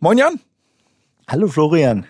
Moin 0.00 0.16
Jan. 0.16 0.38
Hallo 1.26 1.48
Florian. 1.48 2.06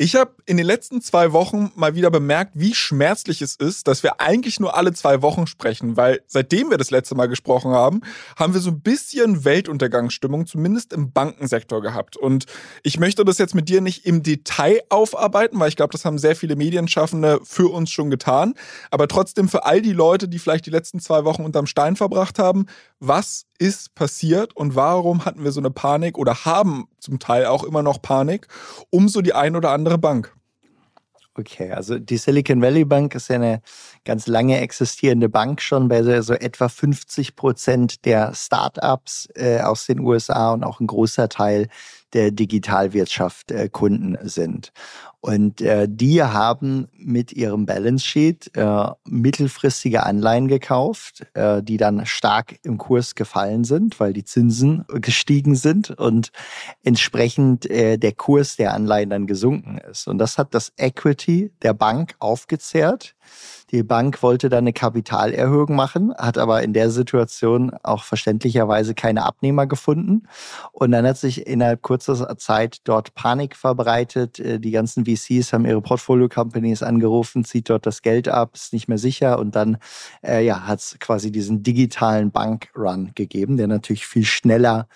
Ich 0.00 0.14
habe 0.14 0.30
in 0.46 0.56
den 0.56 0.64
letzten 0.64 1.02
zwei 1.02 1.32
Wochen 1.32 1.72
mal 1.74 1.96
wieder 1.96 2.12
bemerkt, 2.12 2.52
wie 2.54 2.72
schmerzlich 2.72 3.42
es 3.42 3.56
ist, 3.56 3.88
dass 3.88 4.04
wir 4.04 4.20
eigentlich 4.20 4.60
nur 4.60 4.76
alle 4.76 4.92
zwei 4.92 5.22
Wochen 5.22 5.48
sprechen, 5.48 5.96
weil 5.96 6.20
seitdem 6.28 6.70
wir 6.70 6.78
das 6.78 6.92
letzte 6.92 7.16
Mal 7.16 7.26
gesprochen 7.26 7.72
haben, 7.72 8.02
haben 8.36 8.54
wir 8.54 8.60
so 8.60 8.70
ein 8.70 8.80
bisschen 8.80 9.44
Weltuntergangsstimmung, 9.44 10.46
zumindest 10.46 10.92
im 10.92 11.10
Bankensektor 11.10 11.82
gehabt. 11.82 12.16
Und 12.16 12.46
ich 12.84 13.00
möchte 13.00 13.24
das 13.24 13.38
jetzt 13.38 13.56
mit 13.56 13.68
dir 13.68 13.80
nicht 13.80 14.06
im 14.06 14.22
Detail 14.22 14.82
aufarbeiten, 14.88 15.58
weil 15.58 15.68
ich 15.68 15.76
glaube, 15.76 15.90
das 15.90 16.04
haben 16.04 16.18
sehr 16.18 16.36
viele 16.36 16.54
Medienschaffende 16.54 17.40
für 17.42 17.66
uns 17.66 17.90
schon 17.90 18.08
getan. 18.08 18.54
Aber 18.92 19.08
trotzdem 19.08 19.48
für 19.48 19.66
all 19.66 19.82
die 19.82 19.94
Leute, 19.94 20.28
die 20.28 20.38
vielleicht 20.38 20.66
die 20.66 20.70
letzten 20.70 21.00
zwei 21.00 21.24
Wochen 21.24 21.44
unterm 21.44 21.66
Stein 21.66 21.96
verbracht 21.96 22.38
haben, 22.38 22.66
was 23.00 23.46
ist 23.58 23.94
passiert 23.94 24.56
und 24.56 24.76
warum 24.76 25.24
hatten 25.24 25.42
wir 25.42 25.50
so 25.50 25.60
eine 25.60 25.70
Panik 25.70 26.16
oder 26.16 26.44
haben 26.44 26.86
zum 27.00 27.18
Teil 27.18 27.46
auch 27.46 27.64
immer 27.64 27.82
noch 27.82 28.00
Panik 28.00 28.46
um 28.90 29.08
so 29.08 29.20
die 29.20 29.34
ein 29.34 29.56
oder 29.56 29.70
andere 29.70 29.87
Bank? 29.96 30.34
Okay, 31.38 31.70
also 31.70 32.00
die 32.00 32.16
Silicon 32.16 32.60
Valley 32.60 32.84
Bank 32.84 33.14
ist 33.14 33.28
ja 33.28 33.36
eine 33.36 33.62
ganz 34.04 34.26
lange 34.26 34.60
existierende 34.60 35.28
Bank 35.28 35.62
schon, 35.62 35.86
bei 35.86 36.02
so, 36.02 36.20
so 36.20 36.34
etwa 36.34 36.68
50 36.68 37.36
Prozent 37.36 38.04
der 38.04 38.34
Startups 38.34 39.28
äh, 39.36 39.60
aus 39.60 39.86
den 39.86 40.00
USA 40.00 40.52
und 40.52 40.64
auch 40.64 40.80
ein 40.80 40.88
großer 40.88 41.28
Teil 41.28 41.68
der 42.12 42.30
Digitalwirtschaft 42.30 43.50
äh, 43.50 43.68
Kunden 43.68 44.16
sind. 44.22 44.72
Und 45.20 45.60
äh, 45.60 45.88
die 45.90 46.22
haben 46.22 46.88
mit 46.96 47.32
ihrem 47.32 47.66
Balance 47.66 48.06
Sheet 48.06 48.52
äh, 48.54 48.86
mittelfristige 49.04 50.04
Anleihen 50.04 50.46
gekauft, 50.46 51.26
äh, 51.34 51.60
die 51.60 51.76
dann 51.76 52.06
stark 52.06 52.60
im 52.62 52.78
Kurs 52.78 53.16
gefallen 53.16 53.64
sind, 53.64 53.98
weil 53.98 54.12
die 54.12 54.24
Zinsen 54.24 54.84
gestiegen 54.88 55.56
sind 55.56 55.90
und 55.90 56.30
entsprechend 56.84 57.68
äh, 57.68 57.98
der 57.98 58.12
Kurs 58.12 58.56
der 58.56 58.74
Anleihen 58.74 59.10
dann 59.10 59.26
gesunken 59.26 59.78
ist. 59.78 60.06
Und 60.06 60.18
das 60.18 60.38
hat 60.38 60.54
das 60.54 60.72
Equity 60.76 61.50
der 61.62 61.74
Bank 61.74 62.14
aufgezehrt. 62.20 63.16
Die 63.70 63.82
Bank 63.82 64.22
wollte 64.22 64.48
dann 64.48 64.64
eine 64.64 64.72
Kapitalerhöhung 64.72 65.76
machen, 65.76 66.14
hat 66.16 66.38
aber 66.38 66.62
in 66.62 66.72
der 66.72 66.90
Situation 66.90 67.72
auch 67.82 68.02
verständlicherweise 68.02 68.94
keine 68.94 69.24
Abnehmer 69.24 69.66
gefunden. 69.66 70.26
Und 70.72 70.92
dann 70.92 71.06
hat 71.06 71.18
sich 71.18 71.46
innerhalb 71.46 71.82
kurzer 71.82 72.38
Zeit 72.38 72.78
dort 72.84 73.14
Panik 73.14 73.56
verbreitet. 73.56 74.38
Äh, 74.38 74.58
die 74.58 74.70
ganzen 74.70 75.04
VCs 75.04 75.52
haben 75.52 75.66
ihre 75.66 75.82
Portfolio-Companies 75.82 76.82
angerufen, 76.82 77.44
zieht 77.44 77.68
dort 77.68 77.84
das 77.84 78.02
Geld 78.02 78.28
ab, 78.28 78.52
ist 78.54 78.72
nicht 78.72 78.88
mehr 78.88 78.98
sicher. 78.98 79.38
Und 79.38 79.54
dann 79.54 79.76
äh, 80.24 80.44
ja, 80.44 80.66
hat 80.66 80.78
es 80.78 80.96
quasi 80.98 81.30
diesen 81.30 81.62
digitalen 81.62 82.30
Bankrun 82.30 83.12
gegeben, 83.14 83.56
der 83.56 83.66
natürlich 83.66 84.06
viel 84.06 84.24
schneller 84.24 84.88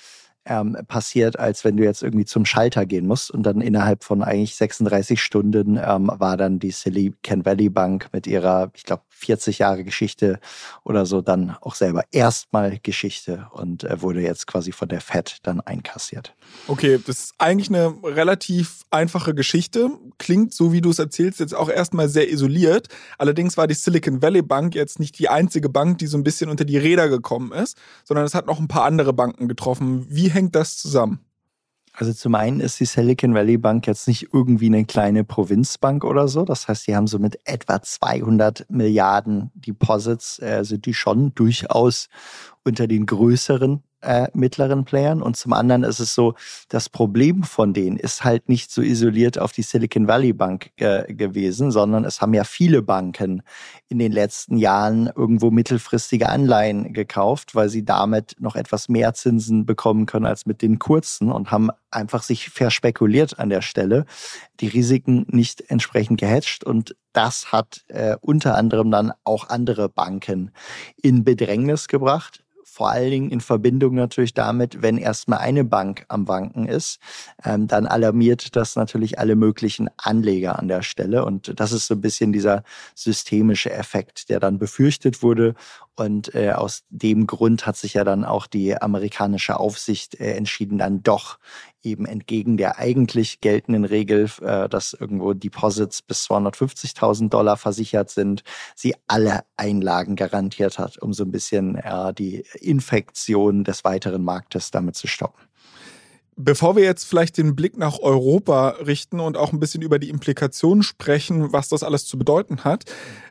ähm, 0.45 0.77
passiert, 0.89 1.39
als 1.39 1.65
wenn 1.65 1.77
du 1.77 1.85
jetzt 1.85 2.03
irgendwie 2.03 2.25
zum 2.25 2.45
Schalter 2.45 2.87
gehen 2.87 3.07
musst. 3.07 3.31
Und 3.31 3.45
dann 3.45 3.61
innerhalb 3.61 4.05
von 4.05 4.23
eigentlich 4.23 4.57
36 4.57 5.21
Stunden 5.21 5.77
ähm, 5.77 6.11
war 6.13 6.37
dann 6.37 6.59
die 6.59 6.71
Silicon 6.71 7.45
Valley 7.45 7.69
Bank 7.69 8.09
mit 8.13 8.27
ihrer, 8.27 8.71
ich 8.75 8.85
glaube, 8.85 9.03
40 9.23 9.59
Jahre 9.61 9.85
Geschichte 9.85 10.41
oder 10.85 11.07
so 11.07 11.21
dann 11.21 11.57
auch 11.61 11.75
selber 11.75 12.05
erstmal 12.11 12.79
Geschichte 12.83 13.47
und 13.53 13.85
äh, 13.85 14.03
wurde 14.03 14.21
jetzt 14.21 14.47
quasi 14.47 14.73
von 14.73 14.89
der 14.89 15.01
Fed 15.01 15.39
dann 15.45 15.61
einkassiert. 15.61 16.35
Okay, 16.67 17.01
das 17.07 17.19
ist 17.19 17.35
eigentlich 17.39 17.69
eine 17.69 17.95
relativ 18.03 18.83
einfache 18.91 19.35
Geschichte. 19.35 19.91
Klingt, 20.19 20.53
so 20.53 20.73
wie 20.73 20.81
du 20.81 20.91
es 20.91 20.99
erzählst, 20.99 21.41
jetzt 21.41 21.55
auch 21.55 21.69
erstmal 21.69 22.09
sehr 22.09 22.31
isoliert. 22.31 22.89
Allerdings 23.19 23.57
war 23.57 23.67
die 23.67 23.75
Silicon 23.75 24.23
Valley 24.23 24.43
Bank 24.43 24.75
jetzt 24.75 24.99
nicht 24.99 25.19
die 25.19 25.29
einzige 25.29 25.69
Bank, 25.69 25.99
die 25.99 26.07
so 26.07 26.19
ein 26.19 26.25
bisschen 26.25 26.51
unter 26.51 26.65
die 26.65 26.79
Räder 26.79 27.09
gekommen 27.09 27.53
ist, 27.53 27.77
sondern 28.05 28.27
es 28.27 28.35
hat 28.35 28.47
noch 28.47 28.59
ein 28.59 28.69
paar 28.69 28.85
andere 28.85 29.13
Banken 29.13 29.49
getroffen. 29.49 30.07
Wie 30.09 30.31
hängt 30.31 30.55
das 30.57 30.77
zusammen? 30.77 31.21
Also 31.95 32.13
zum 32.15 32.35
einen 32.35 32.61
ist 32.61 32.81
die 32.81 32.87
Silicon 32.87 33.35
Valley 33.35 33.59
Bank 33.59 33.87
jetzt 33.87 34.09
nicht 34.09 34.29
irgendwie 34.33 34.67
eine 34.67 34.87
kleine 34.87 35.25
Provinzbank 35.25 36.05
oder 36.05 36.27
so. 36.27 36.45
Das 36.45 36.67
heißt, 36.67 36.87
die 36.87 36.97
haben 36.97 37.07
so 37.07 37.19
mit 37.19 37.39
etwa 37.45 37.83
200 37.83 38.67
Milliarden 38.71 39.51
Deposits, 39.55 40.39
äh, 40.39 40.65
sind 40.65 40.87
die 40.87 40.95
schon 40.95 41.35
durchaus 41.35 42.09
unter 42.65 42.87
den 42.87 43.05
größeren 43.05 43.83
äh, 44.03 44.29
mittleren 44.35 44.85
Playern. 44.85 45.23
Und 45.23 45.37
zum 45.37 45.53
anderen 45.53 45.85
ist 45.85 46.01
es 46.01 46.15
so, 46.15 46.35
das 46.69 46.89
Problem 46.89 47.43
von 47.43 47.73
denen 47.73 47.97
ist 47.97 48.25
halt 48.25 48.49
nicht 48.49 48.71
so 48.71 48.83
isoliert 48.83 49.39
auf 49.39 49.53
die 49.53 49.63
Silicon 49.63 50.09
Valley 50.09 50.33
Bank 50.33 50.71
äh, 50.77 51.13
gewesen, 51.13 51.71
sondern 51.71 52.05
es 52.05 52.21
haben 52.21 52.35
ja 52.35 52.45
viele 52.45 52.83
Banken 52.83 53.43
in 53.89 53.99
den 53.99 54.13
letzten 54.13 54.57
Jahren 54.57 55.11
irgendwo 55.15 55.51
mittelfristige 55.51 56.29
Anleihen 56.29 56.93
gekauft, 56.93 57.55
weil 57.55 57.69
sie 57.69 57.85
damit 57.85 58.37
noch 58.39 58.57
etwas 58.57 58.89
mehr 58.89 59.15
Zinsen 59.15 59.67
bekommen 59.67 60.07
können 60.07 60.27
als 60.27 60.47
mit 60.47 60.63
den 60.63 60.79
kurzen 60.79 61.31
und 61.31 61.51
haben 61.51 61.71
einfach 61.91 62.23
sich 62.23 62.51
verspekuliert 62.51 63.39
an 63.39 63.51
der 63.51 63.63
Stelle, 63.63 64.07
die 64.61 64.69
Risiken 64.69 65.27
nicht 65.29 65.71
entsprechend 65.71 66.21
gehatcht 66.21 66.65
und 66.65 66.97
das 67.13 67.53
hat 67.53 67.85
äh, 67.89 68.17
unter 68.21 68.57
anderem 68.57 68.91
dann 68.91 69.13
auch 69.25 69.51
andere 69.51 69.89
Banken 69.89 70.51
in 71.03 71.25
Bedrängnis 71.25 71.89
gebracht 71.89 72.43
vor 72.73 72.91
allen 72.91 73.11
Dingen 73.11 73.31
in 73.31 73.43
Verbindung 73.43 73.95
natürlich 73.97 74.33
damit, 74.33 74.81
wenn 74.81 74.97
erstmal 74.97 75.41
eine 75.41 75.63
Bank 75.63 76.07
am 76.09 76.27
Wanken 76.27 76.67
ist, 76.67 77.01
ähm, 77.45 77.67
dann 77.69 77.87
alarmiert 77.87 78.57
das 78.57 78.77
natürlich 78.77 79.19
alle 79.19 79.37
möglichen 79.37 79.91
Anleger 79.99 80.59
an 80.59 80.69
der 80.69 80.81
Stelle. 80.81 81.27
Und 81.27 81.61
das 81.61 81.73
ist 81.73 81.87
so 81.87 81.93
ein 81.93 82.01
bisschen 82.01 82.33
dieser 82.33 82.65
systemische 82.95 83.71
Effekt, 83.71 84.31
der 84.31 84.41
dann 84.41 84.59
befürchtet 84.59 85.23
wurde 85.23 85.55
und 85.97 86.35
äh, 86.35 86.53
aus 86.53 86.85
dem 86.89 87.27
Grund 87.27 87.67
hat 87.67 87.77
sich 87.77 87.95
ja 87.95 88.05
dann 88.05 88.25
auch 88.25 88.47
die 88.47 88.77
amerikanische 88.77 89.59
Aufsicht 89.61 90.19
äh, 90.19 90.33
entschieden, 90.33 90.79
dann 90.79 91.03
doch 91.03 91.39
eben 91.83 92.07
entgegen 92.07 92.57
der 92.57 92.79
eigentlich 92.79 93.41
geltenden 93.41 93.85
Regel, 93.85 94.31
äh, 94.41 94.69
dass 94.69 94.95
irgendwo 94.95 95.35
Deposits 95.35 96.01
bis 96.01 96.25
250.000 96.31 97.29
Dollar 97.29 97.57
versichert 97.57 98.11
sind, 98.11 98.43
sie 98.75 98.95
alle 99.07 99.45
Einlagen 99.57 100.17
garantiert 100.17 100.79
hat, 100.79 100.99
um 100.99 101.13
so 101.13 101.25
ein 101.25 101.33
bisschen 101.33 101.77
äh, 101.77 102.15
die 102.15 102.45
Infektion 102.61 103.65
des 103.65 103.85
weiteren 103.85 104.25
Marktes 104.25 104.71
damit 104.71 104.97
zu 104.97 105.07
stoppen. 105.07 105.43
Bevor 106.37 106.77
wir 106.77 106.83
jetzt 106.83 107.05
vielleicht 107.05 107.37
den 107.37 107.55
Blick 107.55 107.77
nach 107.77 107.99
Europa 107.99 108.71
richten 108.87 109.21
und 109.21 109.37
auch 109.37 109.53
ein 109.53 109.61
bisschen 109.61 109.83
über 109.83 109.99
die 109.99 110.09
Implikationen 110.09 110.83
sprechen, 110.83 111.53
was 111.53 111.69
das 111.69 111.83
alles 111.83 112.07
zu 112.07 112.17
bedeuten 112.17 112.65
hat, 112.65 112.85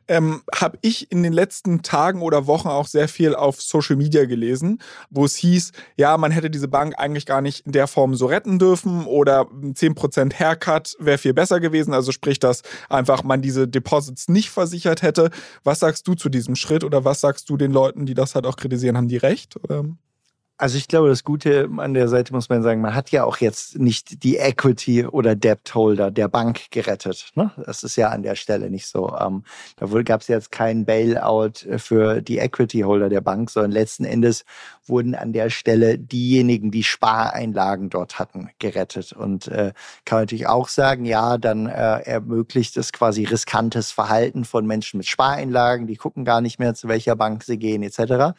ähm, 0.07 0.43
habe 0.53 0.77
ich 0.81 1.11
in 1.11 1.23
den 1.23 1.33
letzten 1.33 1.81
Tagen 1.81 2.21
oder 2.21 2.45
Wochen 2.45 2.67
auch 2.67 2.85
sehr 2.85 3.07
viel 3.07 3.33
auf 3.33 3.59
Social 3.59 3.95
Media 3.95 4.25
gelesen, 4.25 4.79
wo 5.09 5.25
es 5.25 5.35
hieß, 5.35 5.71
ja, 5.97 6.15
man 6.17 6.31
hätte 6.31 6.51
diese 6.51 6.67
Bank 6.67 6.93
eigentlich 6.97 7.25
gar 7.25 7.41
nicht 7.41 7.65
in 7.65 7.71
der 7.71 7.87
Form 7.87 8.13
so 8.13 8.27
retten 8.27 8.59
dürfen 8.59 9.05
oder 9.05 9.47
10% 9.49 10.33
Haircut 10.37 10.95
wäre 10.99 11.17
viel 11.17 11.33
besser 11.33 11.59
gewesen. 11.59 11.95
Also 11.95 12.11
sprich, 12.11 12.37
dass 12.37 12.61
einfach 12.87 13.23
man 13.23 13.41
diese 13.41 13.67
Deposits 13.67 14.27
nicht 14.27 14.51
versichert 14.51 15.01
hätte. 15.01 15.31
Was 15.63 15.79
sagst 15.79 16.07
du 16.07 16.13
zu 16.13 16.29
diesem 16.29 16.55
Schritt 16.55 16.83
oder 16.83 17.03
was 17.03 17.19
sagst 17.19 17.49
du 17.49 17.57
den 17.57 17.71
Leuten, 17.71 18.05
die 18.05 18.13
das 18.13 18.35
halt 18.35 18.45
auch 18.45 18.57
kritisieren? 18.57 18.95
Haben 18.95 19.07
die 19.07 19.17
recht? 19.17 19.55
Oder? 19.63 19.85
Also 20.61 20.77
ich 20.77 20.87
glaube, 20.87 21.09
das 21.09 21.23
Gute 21.23 21.67
an 21.77 21.95
der 21.95 22.07
Seite 22.07 22.33
muss 22.33 22.47
man 22.47 22.61
sagen, 22.61 22.81
man 22.81 22.93
hat 22.93 23.09
ja 23.09 23.23
auch 23.23 23.37
jetzt 23.37 23.79
nicht 23.79 24.23
die 24.23 24.37
Equity 24.37 25.07
oder 25.07 25.35
Debt 25.35 25.73
Holder 25.73 26.11
der 26.11 26.27
Bank 26.27 26.69
gerettet. 26.69 27.31
Ne? 27.33 27.49
Das 27.65 27.81
ist 27.81 27.95
ja 27.95 28.09
an 28.09 28.21
der 28.21 28.35
Stelle 28.35 28.69
nicht 28.69 28.85
so. 28.85 29.11
Ähm, 29.19 29.43
da 29.77 29.87
gab 30.03 30.21
es 30.21 30.27
jetzt 30.27 30.51
keinen 30.51 30.85
Bailout 30.85 31.53
für 31.77 32.21
die 32.21 32.37
Equity 32.37 32.81
Holder 32.81 33.09
der 33.09 33.21
Bank, 33.21 33.49
sondern 33.49 33.71
letzten 33.71 34.05
Endes 34.05 34.45
wurden 34.91 35.15
an 35.15 35.33
der 35.33 35.49
Stelle 35.49 35.97
diejenigen, 35.97 36.69
die 36.69 36.83
Spareinlagen 36.83 37.89
dort 37.89 38.19
hatten, 38.19 38.49
gerettet. 38.59 39.13
Und 39.13 39.47
äh, 39.47 39.73
kann 40.05 40.17
man 40.17 40.23
natürlich 40.23 40.47
auch 40.47 40.67
sagen, 40.67 41.05
ja, 41.05 41.39
dann 41.39 41.65
äh, 41.65 42.01
ermöglicht 42.01 42.77
es 42.77 42.91
quasi 42.91 43.23
riskantes 43.23 43.91
Verhalten 43.91 44.45
von 44.45 44.67
Menschen 44.67 44.97
mit 44.97 45.07
Spareinlagen, 45.07 45.87
die 45.87 45.95
gucken 45.95 46.25
gar 46.25 46.41
nicht 46.41 46.59
mehr, 46.59 46.75
zu 46.75 46.87
welcher 46.87 47.15
Bank 47.15 47.43
sie 47.43 47.57
gehen, 47.57 47.81
etc. 47.81 48.37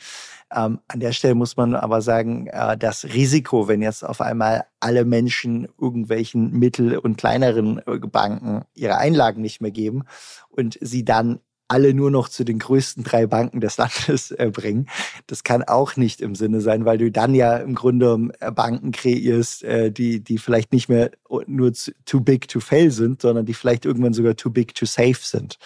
Ähm, 0.54 0.80
an 0.86 1.00
der 1.00 1.12
Stelle 1.12 1.34
muss 1.34 1.56
man 1.56 1.74
aber 1.74 2.02
sagen, 2.02 2.46
äh, 2.46 2.76
das 2.76 3.04
Risiko, 3.04 3.66
wenn 3.66 3.82
jetzt 3.82 4.04
auf 4.04 4.20
einmal 4.20 4.66
alle 4.80 5.04
Menschen 5.04 5.66
irgendwelchen 5.80 6.52
mittel- 6.52 6.98
und 6.98 7.16
kleineren 7.16 7.78
äh, 7.86 7.98
Banken 7.98 8.64
ihre 8.74 8.98
Einlagen 8.98 9.40
nicht 9.40 9.60
mehr 9.60 9.70
geben 9.70 10.04
und 10.50 10.78
sie 10.80 11.04
dann 11.04 11.40
alle 11.72 11.94
nur 11.94 12.10
noch 12.10 12.28
zu 12.28 12.44
den 12.44 12.58
größten 12.58 13.02
drei 13.02 13.26
Banken 13.26 13.60
des 13.60 13.78
Landes 13.78 14.30
äh, 14.32 14.50
bringen. 14.52 14.88
Das 15.26 15.42
kann 15.42 15.62
auch 15.62 15.96
nicht 15.96 16.20
im 16.20 16.34
Sinne 16.34 16.60
sein, 16.60 16.84
weil 16.84 16.98
du 16.98 17.10
dann 17.10 17.34
ja 17.34 17.56
im 17.56 17.74
Grunde 17.74 18.28
äh, 18.40 18.52
Banken 18.52 18.92
kreierst, 18.92 19.64
äh, 19.64 19.90
die, 19.90 20.20
die 20.20 20.36
vielleicht 20.36 20.72
nicht 20.72 20.90
mehr 20.90 21.10
nur 21.46 21.72
too 22.04 22.20
big 22.20 22.46
to 22.48 22.60
fail 22.60 22.90
sind, 22.90 23.22
sondern 23.22 23.46
die 23.46 23.54
vielleicht 23.54 23.86
irgendwann 23.86 24.12
sogar 24.12 24.36
too 24.36 24.50
big 24.50 24.74
to 24.74 24.84
save 24.84 25.16
sind. 25.18 25.58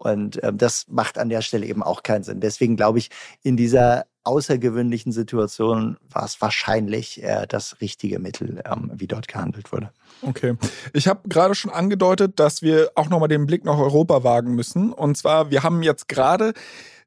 Und 0.00 0.42
ähm, 0.42 0.56
das 0.56 0.86
macht 0.88 1.18
an 1.18 1.28
der 1.28 1.42
Stelle 1.42 1.66
eben 1.66 1.82
auch 1.82 2.02
keinen 2.02 2.22
Sinn. 2.22 2.40
Deswegen 2.40 2.76
glaube 2.76 2.98
ich, 2.98 3.10
in 3.42 3.56
dieser 3.56 4.06
außergewöhnlichen 4.24 5.12
Situation 5.12 5.96
war 6.10 6.24
es 6.24 6.40
wahrscheinlich 6.40 7.22
äh, 7.22 7.46
das 7.46 7.80
richtige 7.80 8.18
Mittel, 8.18 8.62
ähm, 8.64 8.90
wie 8.94 9.06
dort 9.06 9.28
gehandelt 9.28 9.72
wurde. 9.72 9.90
Okay. 10.22 10.56
Ich 10.92 11.08
habe 11.08 11.28
gerade 11.28 11.54
schon 11.54 11.70
angedeutet, 11.70 12.38
dass 12.38 12.62
wir 12.62 12.90
auch 12.94 13.08
nochmal 13.08 13.28
den 13.28 13.46
Blick 13.46 13.64
nach 13.64 13.78
Europa 13.78 14.24
wagen 14.24 14.54
müssen. 14.54 14.92
Und 14.92 15.16
zwar, 15.16 15.50
wir 15.50 15.62
haben 15.62 15.82
jetzt 15.82 16.08
gerade 16.08 16.52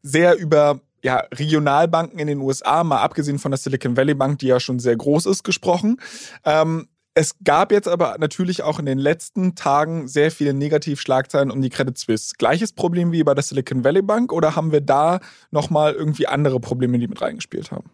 sehr 0.02 0.38
über 0.38 0.80
ja, 1.04 1.24
Regionalbanken 1.34 2.18
in 2.18 2.28
den 2.28 2.40
USA, 2.40 2.84
mal 2.84 3.02
abgesehen 3.02 3.38
von 3.38 3.52
der 3.52 3.58
Silicon 3.58 3.98
Valley 3.98 4.14
Bank, 4.14 4.40
die 4.40 4.48
ja 4.48 4.60
schon 4.60 4.80
sehr 4.80 4.96
groß 4.96 5.26
ist, 5.26 5.44
gesprochen. 5.44 6.00
Ähm, 6.46 6.88
es 7.16 7.36
gab 7.44 7.72
jetzt 7.72 7.88
aber 7.88 8.18
natürlich 8.20 8.64
auch 8.64 8.80
in 8.80 8.86
den 8.86 8.98
letzten 8.98 9.56
Tagen 9.56 10.08
sehr 10.08 10.32
viele 10.32 10.54
Negativschlagzeilen 10.54 11.52
um 11.52 11.62
die 11.62 11.70
Credit 11.70 11.98
Suisse. 11.98 12.34
Gleiches 12.38 12.74
Problem 12.74 13.12
wie 13.12 13.24
bei 13.24 13.34
der 13.34 13.44
Silicon 13.44 13.84
Valley 13.84 14.02
Bank 14.02 14.34
oder 14.34 14.56
haben 14.56 14.72
wir 14.72 14.82
da 14.82 15.20
nochmal 15.52 15.94
irgendwie 15.94 16.28
andere 16.28 16.60
Probleme, 16.60 16.98
die 16.98 17.08
mit 17.08 17.22
reingespielt 17.22 17.72
haben? 17.72 17.90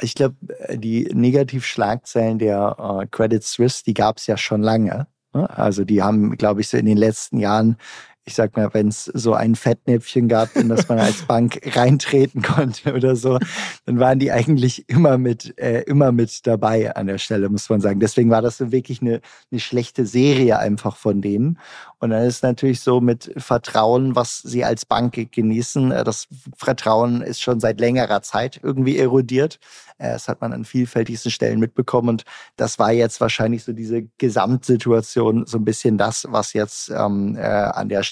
Ich 0.00 0.14
glaube, 0.14 0.36
die 0.72 1.08
Negativschlagzeilen 1.12 2.38
der 2.38 2.76
äh, 3.02 3.06
Credit 3.10 3.42
Suisse, 3.42 3.84
die 3.84 3.94
gab 3.94 4.18
es 4.18 4.26
ja 4.26 4.36
schon 4.36 4.62
lange. 4.62 5.06
Ne? 5.34 5.48
Also 5.50 5.84
die 5.84 6.02
haben, 6.02 6.36
glaube 6.36 6.60
ich, 6.60 6.68
so 6.68 6.76
in 6.76 6.86
den 6.86 6.96
letzten 6.96 7.38
Jahren 7.38 7.76
ich 8.24 8.34
sag 8.34 8.56
mal, 8.56 8.72
wenn 8.72 8.88
es 8.88 9.06
so 9.06 9.34
ein 9.34 9.56
Fettnäpfchen 9.56 10.28
gab, 10.28 10.54
in 10.54 10.68
das 10.68 10.88
man 10.88 11.00
als 11.00 11.22
Bank 11.22 11.60
reintreten 11.76 12.42
konnte 12.42 12.94
oder 12.94 13.16
so, 13.16 13.38
dann 13.84 13.98
waren 13.98 14.20
die 14.20 14.30
eigentlich 14.30 14.88
immer 14.88 15.18
mit, 15.18 15.58
äh, 15.58 15.82
immer 15.82 16.12
mit 16.12 16.46
dabei 16.46 16.94
an 16.94 17.08
der 17.08 17.18
Stelle, 17.18 17.48
muss 17.48 17.68
man 17.68 17.80
sagen. 17.80 17.98
Deswegen 17.98 18.30
war 18.30 18.40
das 18.40 18.58
so 18.58 18.70
wirklich 18.70 19.02
eine, 19.02 19.20
eine 19.50 19.60
schlechte 19.60 20.06
Serie 20.06 20.58
einfach 20.58 20.96
von 20.96 21.20
denen. 21.20 21.58
Und 21.98 22.10
dann 22.10 22.24
ist 22.24 22.42
natürlich 22.42 22.80
so 22.80 23.00
mit 23.00 23.32
Vertrauen, 23.36 24.14
was 24.14 24.40
sie 24.40 24.64
als 24.64 24.84
Bank 24.86 25.32
genießen. 25.32 25.90
Äh, 25.90 26.04
das 26.04 26.28
Vertrauen 26.56 27.22
ist 27.22 27.42
schon 27.42 27.58
seit 27.58 27.80
längerer 27.80 28.22
Zeit 28.22 28.60
irgendwie 28.62 28.98
erodiert. 28.98 29.58
Äh, 29.98 30.12
das 30.12 30.28
hat 30.28 30.40
man 30.40 30.52
an 30.52 30.64
vielfältigsten 30.64 31.32
Stellen 31.32 31.58
mitbekommen. 31.58 32.08
Und 32.08 32.24
das 32.54 32.78
war 32.78 32.92
jetzt 32.92 33.20
wahrscheinlich 33.20 33.64
so 33.64 33.72
diese 33.72 34.02
Gesamtsituation, 34.18 35.44
so 35.46 35.58
ein 35.58 35.64
bisschen 35.64 35.98
das, 35.98 36.26
was 36.28 36.52
jetzt 36.52 36.88
ähm, 36.90 37.36
äh, 37.36 37.40
an 37.40 37.88
der 37.88 38.04
Stelle 38.04 38.11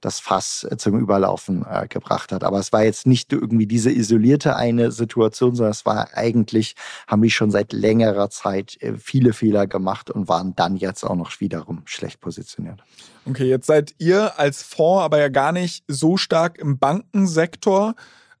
das 0.00 0.20
Fass 0.20 0.66
äh, 0.70 0.76
zum 0.76 0.98
Überlaufen 0.98 1.64
äh, 1.68 1.86
gebracht 1.88 2.32
hat. 2.32 2.44
Aber 2.44 2.58
es 2.58 2.72
war 2.72 2.84
jetzt 2.84 3.06
nicht 3.06 3.32
irgendwie 3.32 3.66
diese 3.66 3.90
isolierte 3.90 4.56
eine 4.56 4.92
Situation, 4.92 5.54
sondern 5.54 5.72
es 5.72 5.86
war 5.86 6.08
eigentlich, 6.14 6.76
haben 7.06 7.22
die 7.22 7.30
schon 7.30 7.50
seit 7.50 7.72
längerer 7.72 8.30
Zeit 8.30 8.76
äh, 8.80 8.94
viele 8.96 9.32
Fehler 9.32 9.66
gemacht 9.66 10.10
und 10.10 10.28
waren 10.28 10.54
dann 10.54 10.76
jetzt 10.76 11.04
auch 11.04 11.16
noch 11.16 11.40
wiederum 11.40 11.82
schlecht 11.84 12.20
positioniert. 12.20 12.82
Okay, 13.26 13.48
jetzt 13.48 13.66
seid 13.66 13.94
ihr 13.98 14.38
als 14.38 14.62
Fonds 14.62 15.04
aber 15.04 15.18
ja 15.18 15.28
gar 15.28 15.52
nicht 15.52 15.84
so 15.88 16.16
stark 16.16 16.58
im 16.58 16.78
Bankensektor 16.78 17.94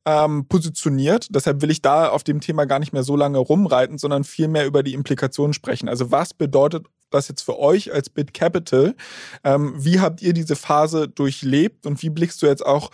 ähm, 0.04 0.46
positioniert. 0.48 1.28
Deshalb 1.30 1.62
will 1.62 1.70
ich 1.70 1.82
da 1.82 2.08
auf 2.08 2.24
dem 2.24 2.40
Thema 2.40 2.66
gar 2.66 2.78
nicht 2.78 2.92
mehr 2.92 3.02
so 3.02 3.16
lange 3.16 3.38
rumreiten, 3.38 3.98
sondern 3.98 4.24
viel 4.24 4.48
mehr 4.48 4.66
über 4.66 4.82
die 4.82 4.94
Implikationen 4.94 5.54
sprechen. 5.54 5.88
Also 5.88 6.10
was 6.10 6.34
bedeutet 6.34 6.86
das 7.14 7.28
jetzt 7.28 7.42
für 7.42 7.58
euch 7.58 7.92
als 7.92 8.10
Bit 8.10 8.34
Capital? 8.34 8.94
Ähm, 9.42 9.74
wie 9.76 10.00
habt 10.00 10.22
ihr 10.22 10.32
diese 10.32 10.56
Phase 10.56 11.08
durchlebt 11.08 11.86
und 11.86 12.02
wie 12.02 12.10
blickst 12.10 12.42
du 12.42 12.46
jetzt 12.46 12.64
auch 12.64 12.90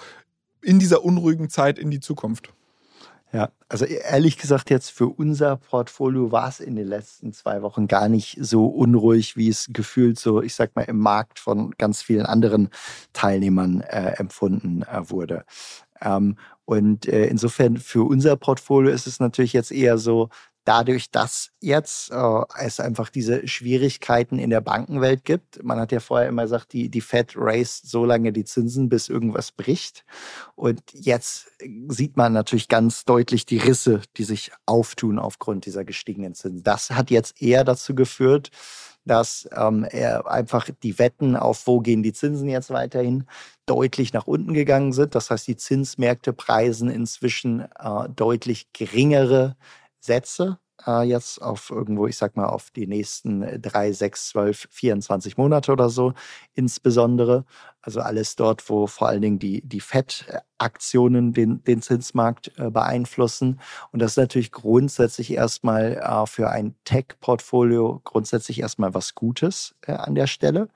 in 0.62 0.78
dieser 0.78 1.04
unruhigen 1.04 1.48
Zeit 1.48 1.78
in 1.78 1.90
die 1.90 2.00
Zukunft? 2.00 2.52
Ja, 3.32 3.50
also 3.68 3.84
ehrlich 3.84 4.38
gesagt, 4.38 4.70
jetzt 4.70 4.90
für 4.90 5.06
unser 5.06 5.56
Portfolio 5.56 6.32
war 6.32 6.48
es 6.48 6.58
in 6.58 6.74
den 6.74 6.88
letzten 6.88 7.32
zwei 7.32 7.62
Wochen 7.62 7.86
gar 7.86 8.08
nicht 8.08 8.36
so 8.40 8.66
unruhig, 8.66 9.36
wie 9.36 9.48
es 9.48 9.68
gefühlt 9.72 10.18
so, 10.18 10.42
ich 10.42 10.56
sag 10.56 10.74
mal, 10.74 10.82
im 10.82 10.98
Markt 10.98 11.38
von 11.38 11.70
ganz 11.78 12.02
vielen 12.02 12.26
anderen 12.26 12.70
Teilnehmern 13.12 13.82
äh, 13.82 14.14
empfunden 14.18 14.82
äh, 14.82 15.08
wurde. 15.10 15.44
Ähm, 16.00 16.36
und 16.64 17.06
äh, 17.06 17.26
insofern 17.26 17.76
für 17.76 18.02
unser 18.02 18.34
Portfolio 18.36 18.90
ist 18.90 19.06
es 19.06 19.20
natürlich 19.20 19.52
jetzt 19.52 19.70
eher 19.70 19.96
so, 19.98 20.28
dadurch, 20.64 21.10
dass 21.10 21.50
jetzt 21.60 22.10
äh, 22.10 22.42
es 22.58 22.80
einfach 22.80 23.08
diese 23.08 23.46
Schwierigkeiten 23.48 24.38
in 24.38 24.50
der 24.50 24.60
Bankenwelt 24.60 25.24
gibt. 25.24 25.62
Man 25.62 25.78
hat 25.78 25.92
ja 25.92 26.00
vorher 26.00 26.28
immer 26.28 26.42
gesagt, 26.42 26.72
die, 26.72 26.88
die 26.88 27.00
Fed 27.00 27.34
raised 27.36 27.88
so 27.90 28.04
lange 28.04 28.32
die 28.32 28.44
Zinsen, 28.44 28.88
bis 28.88 29.08
irgendwas 29.08 29.52
bricht. 29.52 30.04
Und 30.54 30.82
jetzt 30.92 31.48
sieht 31.88 32.16
man 32.16 32.32
natürlich 32.32 32.68
ganz 32.68 33.04
deutlich 33.04 33.46
die 33.46 33.58
Risse, 33.58 34.02
die 34.16 34.24
sich 34.24 34.52
auftun 34.66 35.18
aufgrund 35.18 35.66
dieser 35.66 35.84
gestiegenen 35.84 36.34
Zinsen. 36.34 36.62
Das 36.62 36.90
hat 36.90 37.10
jetzt 37.10 37.40
eher 37.40 37.64
dazu 37.64 37.94
geführt, 37.94 38.50
dass 39.04 39.48
ähm, 39.56 39.84
er 39.90 40.30
einfach 40.30 40.68
die 40.82 40.98
Wetten 40.98 41.36
auf, 41.36 41.66
wo 41.66 41.80
gehen 41.80 42.02
die 42.02 42.12
Zinsen 42.12 42.48
jetzt 42.48 42.70
weiterhin, 42.70 43.24
deutlich 43.66 44.12
nach 44.12 44.26
unten 44.26 44.52
gegangen 44.52 44.92
sind. 44.92 45.14
Das 45.14 45.30
heißt, 45.30 45.46
die 45.46 45.56
Zinsmärkte 45.56 46.32
preisen 46.32 46.90
inzwischen 46.90 47.60
äh, 47.60 48.08
deutlich 48.14 48.72
geringere 48.72 49.56
Sätze 50.00 50.58
äh, 50.86 51.02
jetzt 51.02 51.40
auf 51.42 51.70
irgendwo, 51.70 52.06
ich 52.06 52.16
sag 52.16 52.36
mal, 52.36 52.46
auf 52.46 52.70
die 52.70 52.86
nächsten 52.86 53.60
drei, 53.60 53.92
sechs, 53.92 54.28
zwölf, 54.28 54.68
24 54.70 55.36
Monate 55.36 55.72
oder 55.72 55.90
so 55.90 56.14
insbesondere. 56.54 57.44
Also 57.82 58.00
alles 58.00 58.36
dort, 58.36 58.68
wo 58.68 58.86
vor 58.86 59.08
allen 59.08 59.22
Dingen 59.22 59.38
die, 59.38 59.66
die 59.66 59.80
FED-Aktionen 59.80 61.32
den, 61.32 61.64
den 61.64 61.80
Zinsmarkt 61.80 62.52
äh, 62.58 62.70
beeinflussen. 62.70 63.60
Und 63.92 64.02
das 64.02 64.12
ist 64.12 64.16
natürlich 64.18 64.52
grundsätzlich 64.52 65.32
erstmal 65.32 65.94
äh, 65.96 66.26
für 66.26 66.50
ein 66.50 66.74
Tech-Portfolio 66.84 68.00
grundsätzlich 68.04 68.60
erstmal 68.60 68.92
was 68.92 69.14
Gutes 69.14 69.74
äh, 69.86 69.92
an 69.92 70.14
der 70.14 70.26
Stelle. 70.26 70.68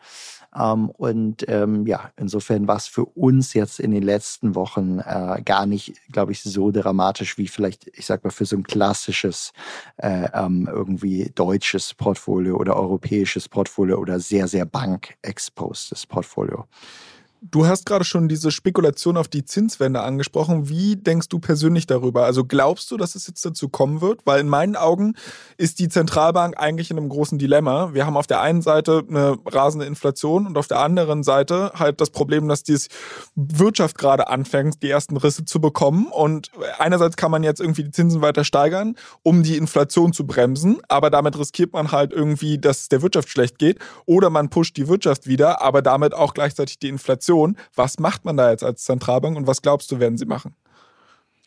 Ähm, 0.56 0.90
und 0.90 1.44
ähm, 1.48 1.86
ja, 1.86 2.10
insofern 2.16 2.68
war 2.68 2.76
es 2.76 2.86
für 2.86 3.04
uns 3.04 3.54
jetzt 3.54 3.80
in 3.80 3.90
den 3.90 4.02
letzten 4.02 4.54
Wochen 4.54 5.00
äh, 5.00 5.42
gar 5.44 5.66
nicht, 5.66 5.94
glaube 6.12 6.32
ich, 6.32 6.42
so 6.42 6.70
dramatisch 6.70 7.38
wie 7.38 7.48
vielleicht, 7.48 7.88
ich 7.94 8.06
sag 8.06 8.24
mal, 8.24 8.30
für 8.30 8.46
so 8.46 8.56
ein 8.56 8.62
klassisches 8.62 9.52
äh, 9.96 10.28
ähm, 10.32 10.68
irgendwie 10.70 11.30
deutsches 11.34 11.94
Portfolio 11.94 12.56
oder 12.56 12.76
europäisches 12.76 13.48
Portfolio 13.48 13.98
oder 13.98 14.20
sehr, 14.20 14.48
sehr 14.48 14.64
bank-exposed 14.64 16.08
Portfolio. 16.08 16.66
Du 17.50 17.66
hast 17.66 17.84
gerade 17.84 18.06
schon 18.06 18.26
diese 18.26 18.50
Spekulation 18.50 19.18
auf 19.18 19.28
die 19.28 19.44
Zinswende 19.44 20.00
angesprochen. 20.00 20.70
Wie 20.70 20.96
denkst 20.96 21.28
du 21.28 21.38
persönlich 21.38 21.86
darüber? 21.86 22.24
Also 22.24 22.46
glaubst 22.46 22.90
du, 22.90 22.96
dass 22.96 23.14
es 23.16 23.26
jetzt 23.26 23.44
dazu 23.44 23.68
kommen 23.68 24.00
wird? 24.00 24.22
Weil 24.24 24.40
in 24.40 24.48
meinen 24.48 24.76
Augen 24.76 25.14
ist 25.58 25.78
die 25.78 25.90
Zentralbank 25.90 26.58
eigentlich 26.58 26.90
in 26.90 26.96
einem 26.96 27.10
großen 27.10 27.38
Dilemma. 27.38 27.92
Wir 27.92 28.06
haben 28.06 28.16
auf 28.16 28.26
der 28.26 28.40
einen 28.40 28.62
Seite 28.62 29.04
eine 29.06 29.36
rasende 29.44 29.84
Inflation 29.84 30.46
und 30.46 30.56
auf 30.56 30.68
der 30.68 30.78
anderen 30.80 31.22
Seite 31.22 31.72
halt 31.74 32.00
das 32.00 32.08
Problem, 32.08 32.48
dass 32.48 32.62
die 32.62 32.78
Wirtschaft 33.34 33.98
gerade 33.98 34.28
anfängt, 34.28 34.82
die 34.82 34.88
ersten 34.88 35.18
Risse 35.18 35.44
zu 35.44 35.60
bekommen. 35.60 36.06
Und 36.06 36.50
einerseits 36.78 37.16
kann 37.16 37.30
man 37.30 37.42
jetzt 37.42 37.60
irgendwie 37.60 37.84
die 37.84 37.90
Zinsen 37.90 38.22
weiter 38.22 38.44
steigern, 38.44 38.96
um 39.22 39.42
die 39.42 39.58
Inflation 39.58 40.14
zu 40.14 40.26
bremsen, 40.26 40.80
aber 40.88 41.10
damit 41.10 41.38
riskiert 41.38 41.74
man 41.74 41.92
halt 41.92 42.14
irgendwie, 42.14 42.56
dass 42.56 42.80
es 42.80 42.88
der 42.88 43.02
Wirtschaft 43.02 43.28
schlecht 43.28 43.58
geht. 43.58 43.80
Oder 44.06 44.30
man 44.30 44.48
pusht 44.48 44.78
die 44.78 44.88
Wirtschaft 44.88 45.26
wieder, 45.26 45.60
aber 45.60 45.82
damit 45.82 46.14
auch 46.14 46.32
gleichzeitig 46.32 46.78
die 46.78 46.88
Inflation. 46.88 47.33
Situation. 47.34 47.56
Was 47.74 47.98
macht 47.98 48.24
man 48.24 48.36
da 48.36 48.50
jetzt 48.50 48.64
als 48.64 48.84
Zentralbank 48.84 49.36
und 49.36 49.46
was 49.46 49.62
glaubst 49.62 49.90
du, 49.90 49.98
werden 49.98 50.18
sie 50.18 50.26
machen? 50.26 50.54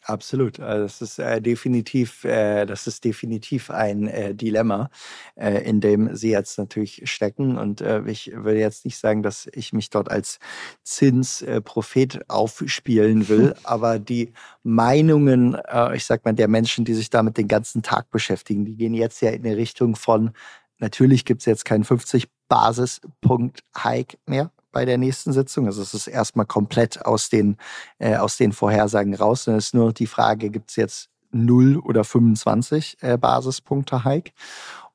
Absolut. 0.04 0.62
Also 0.62 0.84
das 0.84 1.02
ist 1.02 1.20
äh, 1.20 1.42
definitiv, 1.42 2.24
äh, 2.24 2.66
das 2.66 2.88
ist 2.88 3.04
definitiv 3.04 3.70
ein 3.70 4.08
äh, 4.08 4.34
Dilemma, 4.34 4.90
äh, 5.36 5.68
in 5.70 5.82
dem 5.82 6.16
Sie 6.16 6.30
jetzt 6.32 6.58
natürlich 6.58 7.02
stecken. 7.12 7.58
Und 7.58 7.82
äh, 7.82 8.02
ich 8.06 8.32
will 8.34 8.56
jetzt 8.56 8.86
nicht 8.86 8.98
sagen, 8.98 9.22
dass 9.22 9.50
ich 9.52 9.74
mich 9.74 9.90
dort 9.90 10.10
als 10.10 10.40
Zinsprophet 10.84 12.30
aufspielen 12.30 13.28
will, 13.28 13.54
aber 13.64 14.00
die 14.00 14.32
Meinungen, 14.64 15.58
ich 15.94 16.06
sag 16.06 16.24
mal, 16.24 16.34
der 16.34 16.48
Menschen, 16.48 16.86
die 16.86 16.94
sich 16.94 17.10
damit 17.10 17.38
den 17.38 17.50
ganzen 17.50 17.82
Tag 17.82 18.10
beschäftigen, 18.10 18.64
die 18.64 18.78
gehen 18.78 18.94
jetzt 18.94 19.22
ja 19.22 19.32
in 19.32 19.44
die 19.44 19.50
Richtung 19.50 19.98
von, 19.98 20.32
natürlich 20.80 21.26
gibt 21.26 21.42
es 21.42 21.46
jetzt 21.48 21.66
keinen 21.66 21.84
50 21.84 22.30
Basispunkt 22.48 23.60
Hike 23.76 24.18
mehr 24.26 24.52
bei 24.78 24.86
der 24.86 25.00
nächsten 25.00 25.34
Sitzung. 25.34 25.66
Also 25.66 25.82
es 25.82 25.96
ist 25.96 26.06
erstmal 26.06 26.46
komplett 26.46 27.04
aus 27.04 27.30
den, 27.30 27.58
äh, 27.98 28.16
aus 28.18 28.38
den 28.38 28.52
Vorhersagen 28.52 29.16
raus. 29.16 29.46
Dann 29.46 29.56
ist 29.56 29.74
nur 29.74 29.92
die 29.92 30.06
Frage, 30.06 30.52
gibt 30.52 30.70
es 30.70 30.76
jetzt 30.76 31.10
0 31.32 31.78
oder 31.78 32.04
25 32.04 32.98
äh, 33.02 33.18
Basispunkte 33.18 34.04
Hike? 34.04 34.34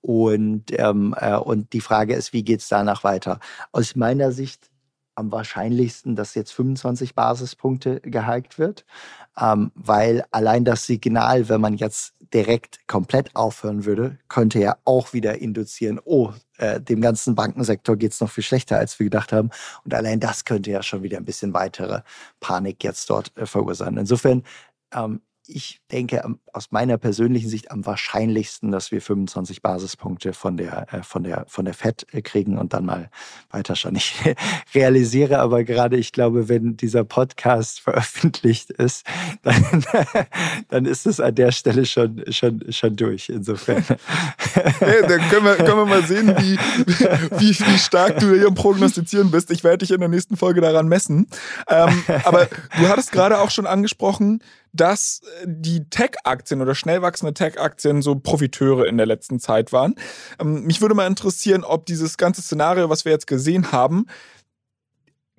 Und, 0.01 0.67
ähm, 0.79 1.17
äh, 1.19 1.35
und 1.35 1.73
die 1.73 1.81
Frage 1.81 2.15
ist, 2.15 2.33
wie 2.33 2.45
geht 2.45 2.61
es 2.61 2.69
danach 2.69 3.03
weiter? 3.03 3.41
Aus 3.73 3.97
meiner 3.97 4.31
Sicht 4.31 4.71
am 5.17 5.33
wahrscheinlichsten, 5.33 6.15
dass 6.15 6.37
jetzt 6.37 6.53
25 6.53 7.17
Basispunkte 7.17 8.01
gehiked 8.03 8.61
wird, 8.61 8.85
ähm, 9.37 9.73
weil 9.75 10.25
allein 10.31 10.65
das 10.65 10.87
Signal, 10.87 11.49
wenn 11.49 11.61
man 11.61 11.75
jetzt 11.75 12.15
direkt 12.33 12.87
komplett 12.87 13.35
aufhören 13.37 13.85
würde, 13.85 14.19
könnte 14.29 14.59
ja 14.59 14.77
auch 14.85 15.13
wieder 15.13 15.39
induzieren, 15.39 16.01
oh, 16.05 16.33
äh, 16.59 16.81
dem 16.81 17.01
ganzen 17.01 17.35
Bankensektor 17.35 17.97
geht 17.97 18.13
es 18.13 18.21
noch 18.21 18.31
viel 18.31 18.45
schlechter, 18.45 18.79
als 18.79 18.99
wir 18.99 19.05
gedacht 19.05 19.33
haben. 19.33 19.51
Und 19.85 19.95
allein 19.95 20.21
das 20.21 20.45
könnte 20.45 20.71
ja 20.71 20.83
schon 20.83 21.03
wieder 21.03 21.19
ein 21.19 21.25
bisschen 21.25 21.55
weitere 21.55 22.03
Panik 22.41 22.85
jetzt 22.85 23.11
dort 23.11 23.37
äh, 23.37 23.47
verursachen. 23.47 23.99
Insofern 23.99 24.43
ähm, 24.95 25.21
ich 25.47 25.81
denke 25.91 26.23
aus 26.53 26.71
meiner 26.71 26.99
persönlichen 26.99 27.49
Sicht 27.49 27.71
am 27.71 27.85
wahrscheinlichsten, 27.85 28.71
dass 28.71 28.93
wir 28.93 29.03
25 29.03 29.61
Basispunkte 29.61 30.33
von 30.33 30.57
der, 30.57 30.87
äh, 30.93 31.03
von 31.03 31.25
der, 31.25 31.45
von 31.49 31.65
der 31.65 31.75
FED 31.75 32.07
äh, 32.13 32.23
kriegen 32.23 32.59
und 32.59 32.73
dann 32.73 32.87
mal 32.87 33.11
weiter 33.51 33.75
schon. 33.75 33.97
Ich 33.97 34.15
realisiere 34.75 35.41
aber 35.41 35.65
gerade, 35.65 35.97
ich 35.97 36.13
glaube, 36.13 36.49
wenn 36.49 36.77
dieser 36.77 37.05
Podcast 37.05 37.81
veröffentlicht 37.81 38.71
ist, 38.71 39.05
dann, 39.43 39.85
dann 40.69 40.87
ist 40.87 41.07
es 41.07 41.19
an 41.19 41.35
der 41.35 41.51
Stelle 41.51 41.87
schon, 41.87 42.23
schon, 42.31 42.65
schon 42.71 42.95
durch. 42.97 43.29
Insofern. 43.29 43.85
Hey, 44.79 45.03
dann 45.03 45.21
können 45.29 45.45
wir, 45.45 45.57
können 45.57 45.79
wir 45.79 45.87
mal 45.87 46.05
sehen, 46.05 46.29
wie, 46.39 46.59
wie, 47.39 47.59
wie 47.59 47.79
stark 47.79 48.19
du 48.21 48.35
hier 48.35 48.47
im 48.47 48.55
Prognostizieren 48.55 49.31
bist. 49.31 49.51
Ich 49.51 49.65
werde 49.65 49.79
dich 49.79 49.91
in 49.91 50.01
der 50.01 50.09
nächsten 50.09 50.37
Folge 50.37 50.61
daran 50.61 50.89
messen. 50.89 51.27
Ähm, 51.69 52.05
aber 52.25 52.47
du 52.79 52.89
hattest 52.89 53.11
gerade 53.13 53.41
auch 53.41 53.51
schon 53.51 53.67
angesprochen, 53.67 54.41
dass 54.73 55.21
äh, 55.43 55.47
die 55.47 55.89
Tech-Aktien 55.89 56.61
oder 56.61 56.75
schnell 56.75 57.03
wachsende 57.03 57.35
Tech-Aktien 57.35 58.03
so 58.03 58.15
Profiteure 58.15 58.87
in 58.87 58.97
der 58.97 59.07
letzten 59.07 59.39
Zeit 59.39 59.73
waren. 59.73 59.95
Ähm, 60.41 60.65
mich 60.65 60.81
würde 60.81 60.95
mal 60.95 61.07
interessieren, 61.07 61.65
ob 61.65 61.87
dieses 61.87 62.17
ganze 62.17 62.43
Szenario, 62.43 62.89
was 62.89 63.05
wir 63.05 63.13
jetzt 63.13 63.27
gesehen 63.27 63.73
haben, 63.73 64.07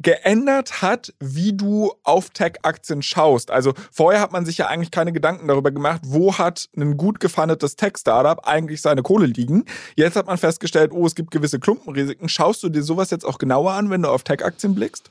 geändert 0.04 0.82
hat, 0.82 1.14
wie 1.20 1.54
du 1.54 1.94
auf 2.04 2.30
Tech-Aktien 2.30 3.02
schaust. 3.02 3.52
Also 3.52 3.74
vorher 3.92 4.22
hat 4.22 4.32
man 4.32 4.46
sich 4.46 4.58
ja 4.58 4.68
eigentlich 4.68 4.92
keine 4.92 5.14
Gedanken 5.14 5.48
darüber 5.48 5.72
gemacht, 5.72 6.02
wo 6.06 6.38
hat 6.38 6.70
ein 6.76 6.98
gut 6.98 7.20
gefundetes 7.20 7.76
Tech-Startup 7.76 8.46
eigentlich 8.46 8.82
seine 8.82 9.02
Kohle 9.02 9.28
liegen. 9.28 9.66
Jetzt 9.96 10.16
hat 10.16 10.28
man 10.28 10.38
festgestellt, 10.38 10.92
oh, 10.94 11.06
es 11.06 11.16
gibt 11.16 11.32
gewisse 11.32 11.60
Klumpenrisiken. 11.60 12.28
Schaust 12.28 12.64
du 12.64 12.70
dir 12.70 12.84
sowas 12.84 13.12
jetzt 13.12 13.26
auch 13.26 13.38
genauer 13.38 13.74
an, 13.74 13.90
wenn 13.90 14.02
du 14.02 14.10
auf 14.10 14.24
Tech-Aktien 14.24 14.76
blickst? 14.76 15.10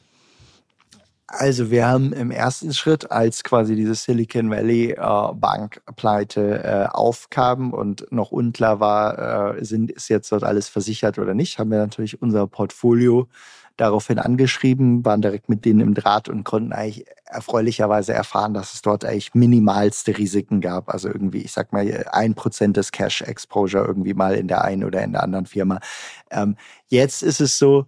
Also 1.34 1.70
wir 1.70 1.86
haben 1.88 2.12
im 2.12 2.30
ersten 2.30 2.74
Schritt, 2.74 3.10
als 3.10 3.42
quasi 3.42 3.74
diese 3.74 3.94
Silicon 3.94 4.50
Valley 4.50 4.90
äh, 4.90 5.32
Bankpleite 5.34 6.62
äh, 6.62 6.86
aufkam 6.92 7.72
und 7.72 8.06
noch 8.12 8.32
unklar 8.32 8.80
war, 8.80 9.56
äh, 9.56 9.64
sind, 9.64 9.90
ist 9.90 10.10
jetzt 10.10 10.30
dort 10.30 10.44
alles 10.44 10.68
versichert 10.68 11.18
oder 11.18 11.32
nicht, 11.32 11.58
haben 11.58 11.70
wir 11.70 11.78
natürlich 11.78 12.20
unser 12.20 12.46
Portfolio 12.46 13.28
daraufhin 13.78 14.18
angeschrieben, 14.18 15.06
waren 15.06 15.22
direkt 15.22 15.48
mit 15.48 15.64
denen 15.64 15.80
im 15.80 15.94
Draht 15.94 16.28
und 16.28 16.44
konnten 16.44 16.74
eigentlich 16.74 17.06
erfreulicherweise 17.24 18.12
erfahren, 18.12 18.52
dass 18.52 18.74
es 18.74 18.82
dort 18.82 19.02
eigentlich 19.02 19.34
minimalste 19.34 20.18
Risiken 20.18 20.60
gab. 20.60 20.90
Also 20.90 21.08
irgendwie, 21.08 21.40
ich 21.40 21.52
sag 21.52 21.72
mal, 21.72 22.04
ein 22.12 22.34
Prozent 22.34 22.76
des 22.76 22.92
Cash 22.92 23.22
Exposure 23.22 23.86
irgendwie 23.86 24.12
mal 24.12 24.34
in 24.34 24.48
der 24.48 24.64
einen 24.64 24.84
oder 24.84 25.02
in 25.02 25.12
der 25.12 25.22
anderen 25.22 25.46
Firma. 25.46 25.80
Ähm, 26.30 26.56
jetzt 26.88 27.22
ist 27.22 27.40
es 27.40 27.56
so, 27.56 27.86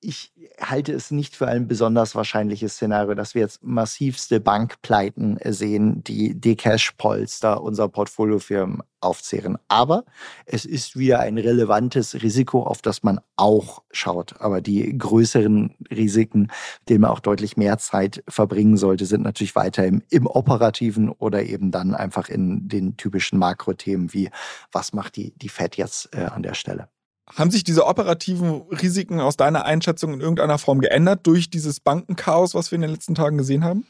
ich 0.00 0.32
halte 0.60 0.92
es 0.92 1.10
nicht 1.10 1.34
für 1.34 1.48
ein 1.48 1.66
besonders 1.66 2.14
wahrscheinliches 2.14 2.74
Szenario, 2.74 3.14
dass 3.14 3.34
wir 3.34 3.42
jetzt 3.42 3.62
massivste 3.64 4.40
Bankpleiten 4.40 5.38
sehen, 5.44 6.04
die 6.04 6.38
die 6.38 6.56
Cash-Polster 6.56 7.62
unserer 7.62 7.88
Portfoliofirmen 7.88 8.82
aufzehren. 9.00 9.58
Aber 9.66 10.04
es 10.46 10.64
ist 10.64 10.96
wieder 10.96 11.20
ein 11.20 11.38
relevantes 11.38 12.22
Risiko, 12.22 12.62
auf 12.62 12.80
das 12.80 13.02
man 13.02 13.20
auch 13.36 13.82
schaut. 13.90 14.40
Aber 14.40 14.60
die 14.60 14.96
größeren 14.96 15.74
Risiken, 15.90 16.48
denen 16.88 17.02
man 17.02 17.10
auch 17.10 17.20
deutlich 17.20 17.56
mehr 17.56 17.78
Zeit 17.78 18.22
verbringen 18.28 18.76
sollte, 18.76 19.04
sind 19.04 19.22
natürlich 19.22 19.56
weiter 19.56 19.84
im, 19.84 20.02
im 20.10 20.26
operativen 20.26 21.08
oder 21.10 21.42
eben 21.44 21.72
dann 21.72 21.94
einfach 21.94 22.28
in 22.28 22.68
den 22.68 22.96
typischen 22.96 23.38
Makrothemen 23.38 24.12
wie, 24.12 24.30
was 24.70 24.92
macht 24.92 25.16
die, 25.16 25.32
die 25.36 25.48
Fed 25.48 25.76
jetzt 25.76 26.14
äh, 26.14 26.24
an 26.24 26.42
der 26.42 26.54
Stelle? 26.54 26.88
Haben 27.36 27.50
sich 27.50 27.64
diese 27.64 27.86
operativen 27.86 28.62
Risiken 28.70 29.20
aus 29.20 29.36
deiner 29.36 29.64
Einschätzung 29.64 30.14
in 30.14 30.20
irgendeiner 30.20 30.58
Form 30.58 30.80
geändert 30.80 31.26
durch 31.26 31.50
dieses 31.50 31.80
Bankenchaos, 31.80 32.54
was 32.54 32.70
wir 32.70 32.76
in 32.76 32.82
den 32.82 32.90
letzten 32.90 33.14
Tagen 33.14 33.38
gesehen 33.38 33.64
haben? 33.64 33.84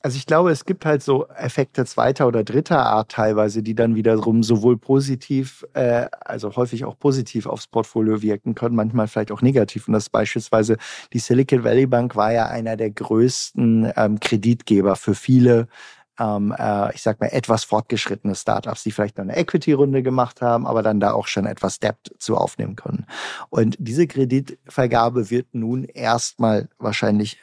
Also 0.00 0.16
ich 0.16 0.26
glaube, 0.26 0.52
es 0.52 0.64
gibt 0.64 0.86
halt 0.86 1.02
so 1.02 1.26
Effekte 1.28 1.84
zweiter 1.84 2.28
oder 2.28 2.44
dritter 2.44 2.86
Art 2.86 3.10
teilweise, 3.10 3.64
die 3.64 3.74
dann 3.74 3.96
wiederum 3.96 4.44
sowohl 4.44 4.78
positiv, 4.78 5.66
äh, 5.72 6.06
also 6.20 6.54
häufig 6.54 6.84
auch 6.84 6.96
positiv 6.96 7.46
aufs 7.46 7.66
Portfolio 7.66 8.22
wirken 8.22 8.54
können, 8.54 8.76
manchmal 8.76 9.08
vielleicht 9.08 9.32
auch 9.32 9.42
negativ. 9.42 9.88
Und 9.88 9.94
das 9.94 10.08
beispielsweise 10.08 10.76
die 11.12 11.18
Silicon 11.18 11.64
Valley 11.64 11.86
Bank 11.86 12.14
war 12.14 12.32
ja 12.32 12.46
einer 12.46 12.76
der 12.76 12.90
größten 12.90 13.92
ähm, 13.96 14.20
Kreditgeber 14.20 14.94
für 14.94 15.16
viele 15.16 15.66
ähm, 16.18 16.54
äh, 16.58 16.94
ich 16.94 17.02
sag 17.02 17.20
mal, 17.20 17.28
etwas 17.28 17.64
fortgeschrittene 17.64 18.34
Startups, 18.34 18.82
die 18.82 18.90
vielleicht 18.90 19.18
noch 19.18 19.24
eine 19.24 19.36
Equity-Runde 19.36 20.02
gemacht 20.02 20.42
haben, 20.42 20.66
aber 20.66 20.82
dann 20.82 21.00
da 21.00 21.12
auch 21.12 21.26
schon 21.26 21.46
etwas 21.46 21.78
Debt 21.78 22.14
zu 22.18 22.36
aufnehmen 22.36 22.76
können. 22.76 23.06
Und 23.50 23.76
diese 23.78 24.06
Kreditvergabe 24.06 25.30
wird 25.30 25.54
nun 25.54 25.84
erstmal 25.84 26.68
wahrscheinlich 26.78 27.38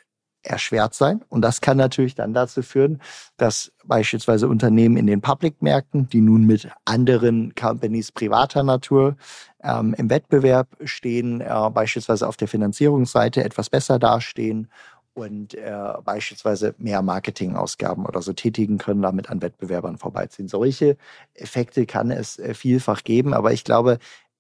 erschwert 0.46 0.94
sein. 0.94 1.22
Und 1.29 1.41
das 1.41 1.62
kann 1.62 1.77
natürlich 1.77 2.15
dann 2.15 2.34
dazu 2.34 2.62
führen, 2.62 3.01
dass 3.38 3.72
beispielsweise 3.84 4.48
Unternehmen 4.48 4.98
in 4.98 5.08
den 5.08 5.22
Public-Märkten, 5.22 6.08
die 6.10 6.22
nun 6.22 6.46
mit 6.46 6.70
anderen 6.86 7.55
Companies 7.55 8.12
privater 8.12 8.63
Natur 8.63 9.17
ähm, 9.63 9.96
im 9.98 10.10
Wettbewerb 10.10 10.67
stehen, 10.84 11.41
äh, 11.41 11.70
beispielsweise 11.74 12.27
auf 12.27 12.38
der 12.38 12.48
Finanzierungsseite 12.48 13.44
etwas 13.44 13.70
besser 13.70 14.00
dastehen 14.00 14.70
und 15.15 15.55
äh, 15.55 15.93
beispielsweise 16.03 16.75
mehr 16.77 17.01
Marketingausgaben 17.01 18.05
oder 18.05 18.22
so 18.22 18.34
tätigen 18.34 18.77
können, 18.77 19.01
damit 19.01 19.29
an 19.29 19.41
Wettbewerbern 19.41 19.98
vorbeiziehen. 19.98 20.48
Solche 20.48 20.98
Effekte 21.34 21.86
kann 21.86 22.12
es 22.12 22.38
äh, 22.38 22.53
vielfach 22.53 23.03
geben, 23.03 23.34
aber 23.34 23.53
ich 23.53 23.63
glaube 23.63 23.98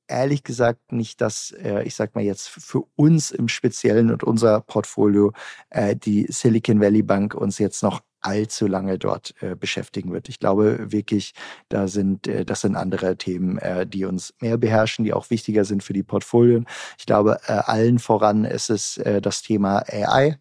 ehrlich 0.07 0.43
gesagt 0.43 0.91
nicht, 0.91 1.21
dass 1.21 1.51
äh, 1.51 1.83
ich 1.83 1.95
sag 1.95 2.13
mal 2.15 2.23
jetzt 2.23 2.49
für 2.49 2.83
uns 2.95 3.31
im 3.31 3.47
Speziellen 3.47 4.11
und 4.11 4.23
unser 4.23 4.61
Portfolio 4.61 5.31
äh, 5.69 5.95
die 5.95 6.27
Silicon 6.29 6.79
Valley 6.79 7.03
Bank 7.03 7.33
uns 7.33 7.57
jetzt 7.57 7.81
noch 7.81 8.01
allzu 8.25 8.67
lange 8.67 8.97
dort 8.97 9.35
äh, 9.41 9.55
beschäftigen 9.55 10.11
wird. 10.11 10.29
Ich 10.29 10.39
glaube 10.39 10.91
wirklich, 10.91 11.33
da 11.69 11.87
sind, 11.87 12.27
äh, 12.27 12.43
das 12.43 12.61
sind 12.61 12.75
andere 12.75 13.17
Themen, 13.17 13.59
äh, 13.59 13.85
die 13.85 14.05
uns 14.05 14.33
mehr 14.41 14.57
beherrschen, 14.57 15.05
die 15.05 15.13
auch 15.13 15.29
wichtiger 15.29 15.63
sind 15.63 15.83
für 15.83 15.93
die 15.93 16.03
Portfolien. 16.03 16.65
Ich 16.97 17.05
glaube, 17.05 17.39
äh, 17.47 17.53
allen 17.53 17.99
voran 17.99 18.43
ist 18.45 18.69
es 18.69 18.97
äh, 18.97 19.21
das 19.21 19.41
Thema 19.43 19.83
AI. 19.87 20.37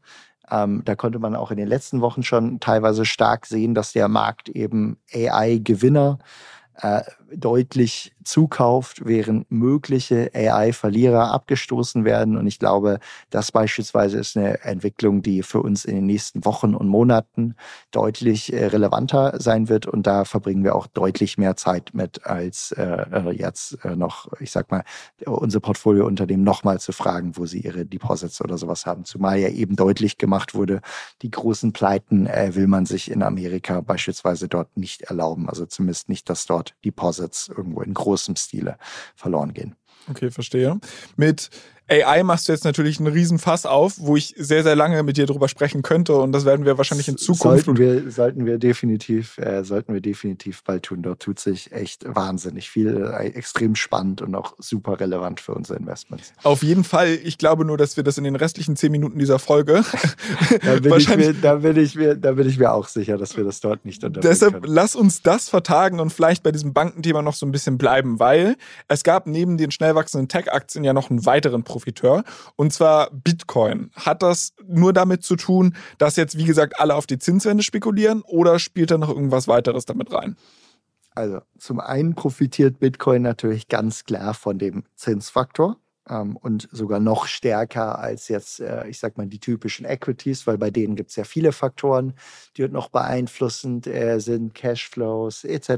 Ähm, 0.50 0.82
da 0.84 0.94
konnte 0.94 1.18
man 1.18 1.36
auch 1.36 1.50
in 1.50 1.56
den 1.56 1.68
letzten 1.68 2.00
Wochen 2.00 2.22
schon 2.22 2.60
teilweise 2.60 3.04
stark 3.04 3.46
sehen, 3.46 3.74
dass 3.74 3.92
der 3.92 4.08
Markt 4.08 4.48
eben 4.48 4.98
AI-Gewinner 5.12 6.18
äh, 6.76 7.02
deutlich 7.36 8.14
zukauft, 8.24 9.04
während 9.04 9.50
mögliche 9.50 10.30
AI-Verlierer 10.34 11.30
abgestoßen 11.32 12.04
werden. 12.04 12.36
Und 12.36 12.46
ich 12.46 12.58
glaube, 12.58 12.98
das 13.30 13.52
beispielsweise 13.52 14.18
ist 14.18 14.36
eine 14.36 14.62
Entwicklung, 14.62 15.22
die 15.22 15.42
für 15.42 15.60
uns 15.60 15.84
in 15.84 15.94
den 15.94 16.06
nächsten 16.06 16.44
Wochen 16.44 16.74
und 16.74 16.88
Monaten 16.88 17.54
deutlich 17.90 18.52
äh, 18.52 18.66
relevanter 18.66 19.40
sein 19.40 19.68
wird. 19.68 19.86
Und 19.86 20.06
da 20.06 20.24
verbringen 20.24 20.64
wir 20.64 20.74
auch 20.74 20.86
deutlich 20.86 21.38
mehr 21.38 21.56
Zeit 21.56 21.90
mit, 21.92 22.24
als 22.26 22.72
äh, 22.72 23.04
äh 23.10 23.30
jetzt 23.34 23.84
äh, 23.84 23.94
noch, 23.96 24.28
ich 24.40 24.50
sag 24.50 24.70
mal, 24.70 24.84
unsere 25.26 25.60
Portfoliounternehmen 25.60 26.44
nochmal 26.44 26.80
zu 26.80 26.92
fragen, 26.92 27.36
wo 27.36 27.46
sie 27.46 27.60
ihre 27.60 27.84
Deposits 27.84 28.40
oder 28.40 28.58
sowas 28.58 28.86
haben. 28.86 29.04
Zumal 29.04 29.38
ja 29.38 29.48
eben 29.48 29.76
deutlich 29.76 30.18
gemacht 30.18 30.54
wurde, 30.54 30.80
die 31.22 31.30
großen 31.30 31.72
Pleiten 31.72 32.26
äh, 32.26 32.54
will 32.54 32.66
man 32.66 32.86
sich 32.86 33.10
in 33.10 33.22
Amerika 33.22 33.80
beispielsweise 33.80 34.48
dort 34.48 34.76
nicht 34.76 35.02
erlauben. 35.02 35.48
Also 35.48 35.66
zumindest 35.66 36.08
nicht, 36.08 36.30
dass 36.30 36.46
dort 36.46 36.74
Deposits 36.84 37.23
irgendwo 37.48 37.82
in 37.82 37.94
großem 37.94 38.36
Stile 38.36 38.76
verloren 39.14 39.52
gehen. 39.52 39.76
Okay, 40.08 40.30
verstehe. 40.30 40.78
Mit 41.16 41.50
AI 41.88 42.22
machst 42.22 42.48
du 42.48 42.52
jetzt 42.52 42.64
natürlich 42.64 42.98
einen 42.98 43.12
riesen 43.12 43.38
Fass 43.38 43.66
auf, 43.66 43.94
wo 43.98 44.16
ich 44.16 44.34
sehr, 44.38 44.62
sehr 44.62 44.74
lange 44.74 45.02
mit 45.02 45.16
dir 45.16 45.26
drüber 45.26 45.48
sprechen 45.48 45.82
könnte 45.82 46.14
und 46.16 46.32
das 46.32 46.44
werden 46.44 46.64
wir 46.64 46.78
wahrscheinlich 46.78 47.08
in 47.08 47.18
Zukunft. 47.18 47.66
Sollten 47.66 47.76
wir, 47.76 48.10
sollten 48.10 48.46
wir 48.46 48.58
definitiv, 48.58 49.36
äh, 49.38 49.64
sollten 49.64 49.92
wir 49.92 50.00
definitiv 50.00 50.64
bald 50.64 50.84
tun. 50.84 51.02
Dort 51.02 51.20
tut 51.20 51.38
sich 51.38 51.72
echt 51.72 52.04
wahnsinnig 52.06 52.70
viel, 52.70 53.12
äh, 53.12 53.26
extrem 53.28 53.74
spannend 53.74 54.22
und 54.22 54.34
auch 54.34 54.54
super 54.58 54.98
relevant 54.98 55.40
für 55.40 55.52
unsere 55.54 55.78
Investments. 55.78 56.32
Auf 56.42 56.62
jeden 56.62 56.84
Fall. 56.84 57.18
Ich 57.22 57.36
glaube 57.36 57.66
nur, 57.66 57.76
dass 57.76 57.96
wir 57.96 58.04
das 58.04 58.16
in 58.16 58.24
den 58.24 58.36
restlichen 58.36 58.76
zehn 58.76 58.90
Minuten 58.90 59.18
dieser 59.18 59.38
Folge 59.38 59.84
da 60.64 60.76
bin 60.76 60.90
wahrscheinlich. 60.90 61.28
Ich 61.28 61.34
mir, 61.34 61.40
da, 61.40 61.54
bin 61.56 61.76
ich 61.76 61.94
mir, 61.96 62.16
da 62.16 62.32
bin 62.32 62.48
ich 62.48 62.58
mir 62.58 62.72
auch 62.72 62.88
sicher, 62.88 63.18
dass 63.18 63.36
wir 63.36 63.44
das 63.44 63.60
dort 63.60 63.84
nicht 63.84 64.02
unterbringen 64.04 64.32
Deshalb 64.32 64.62
können. 64.62 64.72
lass 64.72 64.96
uns 64.96 65.20
das 65.20 65.50
vertagen 65.50 66.00
und 66.00 66.10
vielleicht 66.10 66.42
bei 66.42 66.52
diesem 66.52 66.72
Bankenthema 66.72 67.20
noch 67.20 67.34
so 67.34 67.44
ein 67.44 67.52
bisschen 67.52 67.76
bleiben, 67.76 68.18
weil 68.18 68.56
es 68.88 69.04
gab 69.04 69.26
neben 69.26 69.58
den 69.58 69.70
schnell 69.70 69.94
wachsenden 69.94 70.28
Tech-Aktien 70.28 70.84
ja 70.84 70.94
noch 70.94 71.10
einen 71.10 71.26
weiteren 71.26 71.62
Profiteur 71.74 72.22
und 72.54 72.72
zwar 72.72 73.10
Bitcoin. 73.10 73.90
Hat 73.96 74.22
das 74.22 74.52
nur 74.64 74.92
damit 74.92 75.24
zu 75.24 75.34
tun, 75.34 75.74
dass 75.98 76.14
jetzt, 76.14 76.38
wie 76.38 76.44
gesagt, 76.44 76.78
alle 76.78 76.94
auf 76.94 77.08
die 77.08 77.18
Zinswende 77.18 77.64
spekulieren 77.64 78.22
oder 78.22 78.60
spielt 78.60 78.92
da 78.92 78.98
noch 78.98 79.08
irgendwas 79.08 79.48
weiteres 79.48 79.86
damit 79.86 80.12
rein? 80.12 80.36
Also 81.16 81.40
zum 81.58 81.80
einen 81.80 82.14
profitiert 82.14 82.78
Bitcoin 82.78 83.22
natürlich 83.22 83.66
ganz 83.66 84.04
klar 84.04 84.34
von 84.34 84.58
dem 84.58 84.84
Zinsfaktor. 84.94 85.76
ähm, 86.08 86.36
und 86.36 86.68
sogar 86.70 87.00
noch 87.00 87.26
stärker 87.26 87.98
als 87.98 88.28
jetzt, 88.28 88.60
äh, 88.60 88.86
ich 88.88 88.98
sag 88.98 89.16
mal, 89.16 89.26
die 89.26 89.38
typischen 89.40 89.86
Equities, 89.86 90.46
weil 90.46 90.58
bei 90.58 90.70
denen 90.70 90.96
gibt 90.96 91.10
es 91.10 91.16
ja 91.16 91.24
viele 91.24 91.52
Faktoren, 91.52 92.12
die 92.56 92.62
halt 92.62 92.72
noch 92.72 92.90
beeinflussend 92.90 93.86
äh, 93.86 94.18
sind, 94.20 94.54
Cashflows 94.54 95.44
etc., 95.44 95.68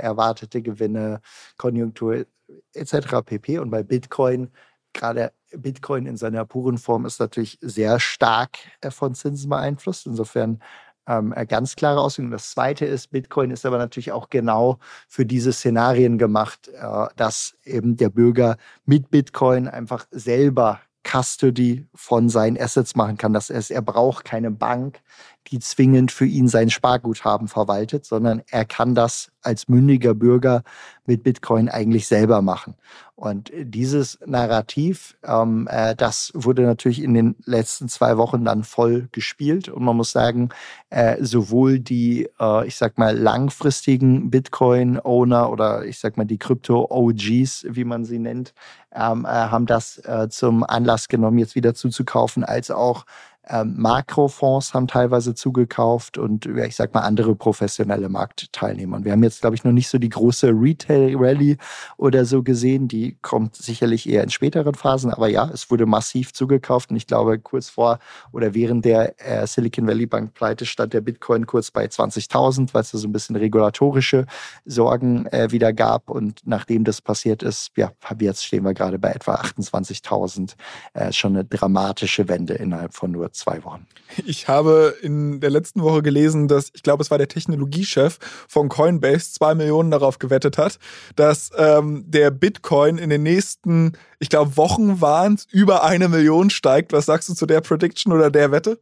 erwartete 0.00 0.62
Gewinne, 0.62 1.20
Konjunktur 1.56 2.26
etc. 2.74 3.22
pp. 3.24 3.58
Und 3.58 3.70
bei 3.70 3.82
Bitcoin, 3.82 4.50
gerade 4.92 5.32
Bitcoin 5.56 6.06
in 6.06 6.16
seiner 6.16 6.44
puren 6.44 6.78
Form 6.78 7.06
ist 7.06 7.20
natürlich 7.20 7.58
sehr 7.60 8.00
stark 8.00 8.58
äh, 8.80 8.90
von 8.90 9.14
Zinsen 9.14 9.50
beeinflusst. 9.50 10.06
Insofern 10.06 10.60
ähm, 11.06 11.32
äh, 11.36 11.46
ganz 11.46 11.76
klare 11.76 12.00
Auswirkungen. 12.00 12.32
Das 12.32 12.50
zweite 12.50 12.86
ist, 12.86 13.10
Bitcoin 13.10 13.50
ist 13.50 13.66
aber 13.66 13.78
natürlich 13.78 14.12
auch 14.12 14.30
genau 14.30 14.78
für 15.08 15.26
diese 15.26 15.52
Szenarien 15.52 16.18
gemacht, 16.18 16.68
äh, 16.68 17.06
dass 17.16 17.56
eben 17.64 17.96
der 17.96 18.10
Bürger 18.10 18.56
mit 18.84 19.10
Bitcoin 19.10 19.68
einfach 19.68 20.06
selber 20.10 20.80
Custody 21.04 21.86
von 21.94 22.28
seinen 22.28 22.58
Assets 22.60 22.94
machen 22.94 23.16
kann. 23.16 23.32
Das 23.32 23.50
heißt, 23.50 23.70
er 23.70 23.82
braucht 23.82 24.24
keine 24.24 24.50
Bank, 24.50 25.00
die 25.48 25.58
zwingend 25.58 26.12
für 26.12 26.26
ihn 26.26 26.48
sein 26.48 26.70
Sparguthaben 26.70 27.48
verwaltet, 27.48 28.06
sondern 28.06 28.42
er 28.50 28.64
kann 28.64 28.94
das 28.94 29.32
als 29.42 29.68
mündiger 29.68 30.14
Bürger 30.14 30.62
mit 31.04 31.24
Bitcoin 31.24 31.68
eigentlich 31.68 32.06
selber 32.06 32.42
machen. 32.42 32.74
Und 33.14 33.52
dieses 33.54 34.18
Narrativ, 34.24 35.16
ähm, 35.22 35.68
äh, 35.70 35.94
das 35.94 36.32
wurde 36.34 36.62
natürlich 36.62 37.02
in 37.02 37.14
den 37.14 37.36
letzten 37.44 37.88
zwei 37.88 38.16
Wochen 38.16 38.44
dann 38.44 38.64
voll 38.64 39.08
gespielt. 39.12 39.68
Und 39.68 39.84
man 39.84 39.96
muss 39.96 40.10
sagen, 40.10 40.48
äh, 40.90 41.22
sowohl 41.22 41.78
die, 41.78 42.28
äh, 42.40 42.66
ich 42.66 42.76
sag 42.76 42.98
mal, 42.98 43.16
langfristigen 43.16 44.30
Bitcoin-Owner 44.30 45.50
oder 45.50 45.84
ich 45.84 45.98
sag 45.98 46.16
mal 46.16 46.24
die 46.24 46.38
Krypto-OGs, 46.38 47.66
wie 47.68 47.84
man 47.84 48.04
sie 48.04 48.18
nennt, 48.18 48.54
ähm, 48.92 49.24
äh, 49.24 49.28
haben 49.28 49.66
das 49.66 49.98
äh, 49.98 50.28
zum 50.28 50.64
Anlass 50.64 51.08
genommen, 51.08 51.38
jetzt 51.38 51.54
wieder 51.54 51.74
zuzukaufen, 51.74 52.44
als 52.44 52.70
auch 52.70 53.04
ähm, 53.48 53.74
Makrofonds 53.76 54.72
haben 54.72 54.86
teilweise 54.86 55.34
zugekauft 55.34 56.16
und 56.16 56.46
ich 56.46 56.76
sag 56.76 56.94
mal 56.94 57.00
andere 57.00 57.34
professionelle 57.34 58.08
Marktteilnehmer. 58.08 58.96
Und 58.96 59.04
wir 59.04 59.12
haben 59.12 59.22
jetzt, 59.24 59.40
glaube 59.40 59.56
ich, 59.56 59.64
noch 59.64 59.72
nicht 59.72 59.88
so 59.88 59.98
die 59.98 60.08
große 60.08 60.48
Retail-Rally 60.48 61.56
oder 61.96 62.24
so 62.24 62.42
gesehen. 62.44 62.86
Die 62.86 63.16
kommt 63.20 63.56
sicherlich 63.56 64.08
eher 64.08 64.22
in 64.22 64.30
späteren 64.30 64.74
Phasen. 64.74 65.12
Aber 65.12 65.28
ja, 65.28 65.50
es 65.52 65.70
wurde 65.70 65.86
massiv 65.86 66.32
zugekauft 66.32 66.90
und 66.90 66.96
ich 66.96 67.08
glaube, 67.08 67.38
kurz 67.40 67.68
vor 67.68 67.98
oder 68.30 68.54
während 68.54 68.84
der 68.84 69.14
äh, 69.18 69.46
Silicon 69.46 69.88
Valley 69.88 70.06
Bank 70.06 70.34
Pleite 70.34 70.64
stand 70.64 70.92
der 70.92 71.00
Bitcoin 71.00 71.46
kurz 71.46 71.72
bei 71.72 71.86
20.000, 71.86 72.72
weil 72.72 72.82
es 72.82 72.92
da 72.92 72.98
so 72.98 73.08
ein 73.08 73.12
bisschen 73.12 73.34
regulatorische 73.34 74.26
Sorgen 74.64 75.26
äh, 75.26 75.50
wieder 75.50 75.72
gab. 75.72 76.10
Und 76.10 76.40
nachdem 76.44 76.84
das 76.84 77.00
passiert 77.00 77.42
ist, 77.42 77.72
ja, 77.76 77.90
jetzt 78.20 78.44
stehen 78.44 78.64
wir 78.64 78.72
gerade 78.72 79.00
bei 79.00 79.10
etwa 79.10 79.34
28.000. 79.34 80.54
Äh, 80.94 81.12
schon 81.12 81.34
eine 81.34 81.44
dramatische 81.44 82.28
Wende 82.28 82.54
innerhalb 82.54 82.94
von 82.94 83.10
nur 83.10 83.31
zwei 83.32 83.64
Wochen. 83.64 83.86
Ich 84.26 84.48
habe 84.48 84.94
in 85.02 85.40
der 85.40 85.50
letzten 85.50 85.82
Woche 85.82 86.02
gelesen, 86.02 86.48
dass, 86.48 86.70
ich 86.74 86.82
glaube, 86.82 87.02
es 87.02 87.10
war 87.10 87.18
der 87.18 87.28
Technologiechef 87.28 88.18
von 88.48 88.68
Coinbase, 88.68 89.32
zwei 89.32 89.54
Millionen 89.54 89.90
darauf 89.90 90.18
gewettet 90.18 90.58
hat, 90.58 90.78
dass 91.16 91.50
ähm, 91.56 92.04
der 92.06 92.30
Bitcoin 92.30 92.98
in 92.98 93.10
den 93.10 93.22
nächsten, 93.22 93.92
ich 94.18 94.28
glaube, 94.28 94.56
Wochen 94.56 95.00
waren 95.00 95.34
es, 95.34 95.46
über 95.50 95.84
eine 95.84 96.08
Million 96.08 96.50
steigt. 96.50 96.92
Was 96.92 97.06
sagst 97.06 97.28
du 97.28 97.34
zu 97.34 97.46
der 97.46 97.60
Prediction 97.60 98.12
oder 98.12 98.30
der 98.30 98.52
Wette? 98.52 98.78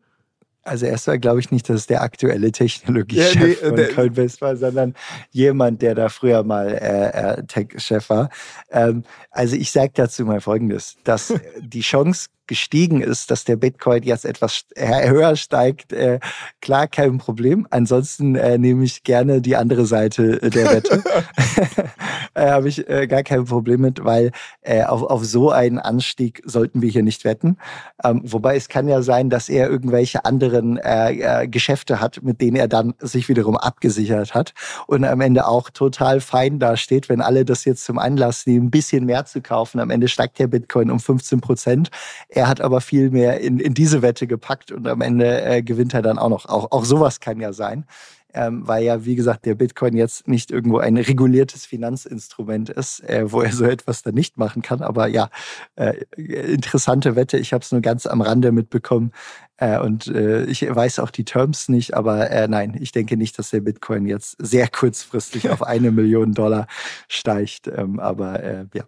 Also 0.62 0.86
erstmal 0.86 1.18
glaube 1.18 1.40
ich 1.40 1.50
nicht, 1.50 1.68
dass 1.68 1.76
es 1.76 1.86
der 1.86 2.02
aktuelle 2.02 2.52
Technologiechef 2.52 3.34
ja, 3.34 3.46
nee, 3.46 3.54
von 3.54 3.76
der, 3.76 3.88
Coinbase 3.88 4.40
war, 4.40 4.56
sondern 4.56 4.94
jemand, 5.30 5.80
der 5.80 5.94
da 5.94 6.10
früher 6.10 6.42
mal 6.42 6.68
äh, 6.68 7.38
äh, 7.38 7.46
Tech-Chef 7.46 8.10
war. 8.10 8.28
Ähm, 8.70 9.04
also 9.30 9.56
ich 9.56 9.70
sage 9.72 9.92
dazu 9.94 10.24
mal 10.24 10.40
Folgendes, 10.40 10.96
dass 11.04 11.32
die 11.60 11.80
Chance 11.80 12.28
gestiegen 12.50 13.00
ist, 13.00 13.30
dass 13.30 13.44
der 13.44 13.54
Bitcoin 13.54 14.02
jetzt 14.02 14.24
etwas 14.24 14.64
höher 14.76 15.36
steigt, 15.36 15.92
äh, 15.92 16.18
klar, 16.60 16.88
kein 16.88 17.18
Problem. 17.18 17.64
Ansonsten 17.70 18.34
äh, 18.34 18.58
nehme 18.58 18.84
ich 18.84 19.04
gerne 19.04 19.40
die 19.40 19.54
andere 19.54 19.86
Seite 19.86 20.42
äh, 20.42 20.50
der 20.50 20.72
Wette. 20.72 21.02
äh, 22.34 22.50
Habe 22.50 22.68
ich 22.68 22.88
äh, 22.88 23.06
gar 23.06 23.22
kein 23.22 23.44
Problem 23.44 23.82
mit, 23.82 24.04
weil 24.04 24.32
äh, 24.62 24.82
auf, 24.82 25.04
auf 25.04 25.24
so 25.24 25.50
einen 25.50 25.78
Anstieg 25.78 26.42
sollten 26.44 26.82
wir 26.82 26.90
hier 26.90 27.04
nicht 27.04 27.24
wetten. 27.24 27.56
Ähm, 28.02 28.22
wobei 28.24 28.56
es 28.56 28.68
kann 28.68 28.88
ja 28.88 29.02
sein, 29.02 29.30
dass 29.30 29.48
er 29.48 29.70
irgendwelche 29.70 30.24
anderen 30.24 30.76
äh, 30.78 31.12
äh, 31.12 31.46
Geschäfte 31.46 32.00
hat, 32.00 32.20
mit 32.22 32.40
denen 32.40 32.56
er 32.56 32.66
dann 32.66 32.94
sich 32.98 33.28
wiederum 33.28 33.56
abgesichert 33.56 34.34
hat 34.34 34.54
und 34.88 35.04
am 35.04 35.20
Ende 35.20 35.46
auch 35.46 35.70
total 35.70 36.20
fein 36.20 36.58
dasteht, 36.58 37.08
wenn 37.08 37.20
alle 37.20 37.44
das 37.44 37.64
jetzt 37.64 37.84
zum 37.84 37.98
Anlass 37.98 38.44
nehmen, 38.44 38.66
ein 38.66 38.70
bisschen 38.70 39.04
mehr 39.06 39.24
zu 39.24 39.40
kaufen. 39.40 39.78
Am 39.78 39.90
Ende 39.90 40.08
steigt 40.08 40.40
der 40.40 40.48
Bitcoin 40.48 40.90
um 40.90 40.98
15 40.98 41.40
Prozent. 41.40 41.90
Er 42.28 42.39
hat 42.48 42.60
aber 42.60 42.80
viel 42.80 43.10
mehr 43.10 43.40
in, 43.40 43.58
in 43.58 43.74
diese 43.74 44.02
Wette 44.02 44.26
gepackt 44.26 44.72
und 44.72 44.86
am 44.86 45.00
Ende 45.00 45.42
äh, 45.42 45.62
gewinnt 45.62 45.94
er 45.94 46.02
dann 46.02 46.18
auch 46.18 46.28
noch. 46.28 46.46
Auch, 46.46 46.70
auch 46.72 46.84
sowas 46.84 47.20
kann 47.20 47.40
ja 47.40 47.52
sein. 47.52 47.86
Ähm, 48.32 48.66
weil 48.66 48.84
ja, 48.84 49.04
wie 49.04 49.16
gesagt, 49.16 49.44
der 49.44 49.56
Bitcoin 49.56 49.96
jetzt 49.96 50.28
nicht 50.28 50.50
irgendwo 50.50 50.78
ein 50.78 50.96
reguliertes 50.96 51.66
Finanzinstrument 51.66 52.70
ist, 52.70 53.00
äh, 53.08 53.30
wo 53.32 53.40
er 53.40 53.52
so 53.52 53.64
etwas 53.64 54.02
dann 54.02 54.14
nicht 54.14 54.38
machen 54.38 54.62
kann. 54.62 54.82
Aber 54.82 55.08
ja, 55.08 55.30
äh, 55.74 55.94
interessante 56.16 57.16
Wette. 57.16 57.38
Ich 57.38 57.52
habe 57.52 57.62
es 57.62 57.72
nur 57.72 57.80
ganz 57.80 58.06
am 58.06 58.20
Rande 58.20 58.52
mitbekommen 58.52 59.12
äh, 59.56 59.78
und 59.80 60.06
äh, 60.08 60.44
ich 60.44 60.62
weiß 60.62 61.00
auch 61.00 61.10
die 61.10 61.24
Terms 61.24 61.68
nicht. 61.68 61.94
Aber 61.94 62.30
äh, 62.30 62.46
nein, 62.46 62.76
ich 62.80 62.92
denke 62.92 63.16
nicht, 63.16 63.38
dass 63.38 63.50
der 63.50 63.60
Bitcoin 63.62 64.06
jetzt 64.06 64.36
sehr 64.38 64.68
kurzfristig 64.68 65.50
auf 65.50 65.62
eine 65.66 65.90
Million 65.90 66.32
Dollar 66.32 66.66
steigt. 67.08 67.66
Ähm, 67.66 67.98
aber 67.98 68.42
äh, 68.42 68.66
ja. 68.74 68.84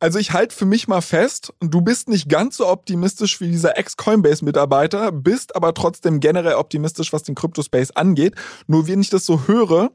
Also 0.00 0.20
ich 0.20 0.32
halte 0.32 0.54
für 0.54 0.64
mich 0.64 0.86
mal 0.86 1.00
fest, 1.00 1.52
du 1.60 1.80
bist 1.80 2.08
nicht 2.08 2.28
ganz 2.28 2.56
so 2.56 2.68
optimistisch 2.68 3.40
wie 3.40 3.50
dieser 3.50 3.76
Ex-Coinbase-Mitarbeiter, 3.76 5.10
bist 5.10 5.56
aber 5.56 5.74
trotzdem 5.74 6.20
generell 6.20 6.54
optimistisch, 6.54 7.12
was 7.12 7.24
den 7.24 7.34
Crypto-Space 7.34 7.90
angeht. 7.92 8.36
Nur 8.68 8.86
wenn 8.86 9.00
ich 9.00 9.10
das 9.10 9.26
so 9.26 9.48
höre, 9.48 9.90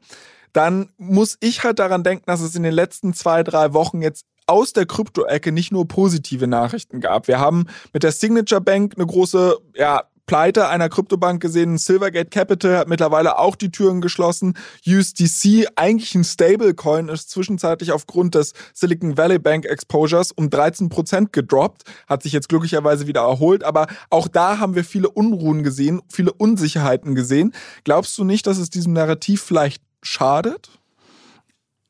dann 0.52 0.90
muss 0.98 1.38
ich 1.40 1.64
halt 1.64 1.78
daran 1.78 2.04
denken, 2.04 2.24
dass 2.26 2.42
es 2.42 2.54
in 2.54 2.62
den 2.62 2.74
letzten 2.74 3.14
zwei, 3.14 3.42
drei 3.42 3.72
Wochen 3.72 4.02
jetzt 4.02 4.26
aus 4.46 4.74
der 4.74 4.84
Krypto-Ecke 4.84 5.52
nicht 5.52 5.72
nur 5.72 5.88
positive 5.88 6.46
Nachrichten 6.46 7.00
gab. 7.00 7.26
Wir 7.26 7.40
haben 7.40 7.66
mit 7.94 8.02
der 8.02 8.12
Signature 8.12 8.60
Bank 8.60 8.94
eine 8.96 9.06
große, 9.06 9.56
ja, 9.74 10.04
Pleite 10.26 10.68
einer 10.68 10.88
Kryptobank 10.88 11.42
gesehen. 11.42 11.76
Silvergate 11.76 12.30
Capital 12.30 12.78
hat 12.78 12.88
mittlerweile 12.88 13.38
auch 13.38 13.56
die 13.56 13.70
Türen 13.70 14.00
geschlossen. 14.00 14.54
USDC, 14.86 15.68
eigentlich 15.76 16.14
ein 16.14 16.24
Stablecoin, 16.24 17.08
ist 17.08 17.30
zwischenzeitlich 17.30 17.92
aufgrund 17.92 18.34
des 18.34 18.52
Silicon 18.72 19.18
Valley 19.18 19.38
Bank 19.38 19.66
Exposures 19.66 20.32
um 20.32 20.48
13 20.48 20.88
Prozent 20.88 21.32
gedroppt, 21.32 21.82
hat 22.06 22.22
sich 22.22 22.32
jetzt 22.32 22.48
glücklicherweise 22.48 23.06
wieder 23.06 23.22
erholt. 23.22 23.64
Aber 23.64 23.86
auch 24.08 24.28
da 24.28 24.58
haben 24.58 24.74
wir 24.74 24.84
viele 24.84 25.10
Unruhen 25.10 25.62
gesehen, 25.62 26.00
viele 26.08 26.32
Unsicherheiten 26.32 27.14
gesehen. 27.14 27.52
Glaubst 27.84 28.16
du 28.16 28.24
nicht, 28.24 28.46
dass 28.46 28.58
es 28.58 28.70
diesem 28.70 28.94
Narrativ 28.94 29.42
vielleicht 29.42 29.82
schadet? 30.02 30.70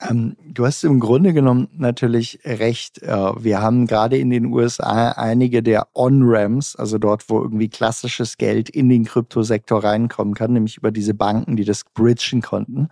Ähm, 0.08 0.36
du 0.44 0.66
hast 0.66 0.84
im 0.84 1.00
Grunde 1.00 1.32
genommen 1.32 1.68
natürlich 1.76 2.40
recht. 2.44 3.02
Äh, 3.02 3.32
wir 3.42 3.60
haben 3.60 3.86
gerade 3.86 4.16
in 4.16 4.30
den 4.30 4.46
USA 4.46 5.12
einige 5.12 5.62
der 5.62 5.88
On-Ramps, 5.94 6.76
also 6.76 6.98
dort, 6.98 7.28
wo 7.28 7.40
irgendwie 7.40 7.68
klassisches 7.68 8.36
Geld 8.36 8.68
in 8.68 8.88
den 8.88 9.04
Kryptosektor 9.04 9.82
reinkommen 9.82 10.34
kann, 10.34 10.52
nämlich 10.52 10.76
über 10.76 10.90
diese 10.90 11.14
Banken, 11.14 11.56
die 11.56 11.64
das 11.64 11.84
bridgen 11.94 12.42
konnten, 12.42 12.88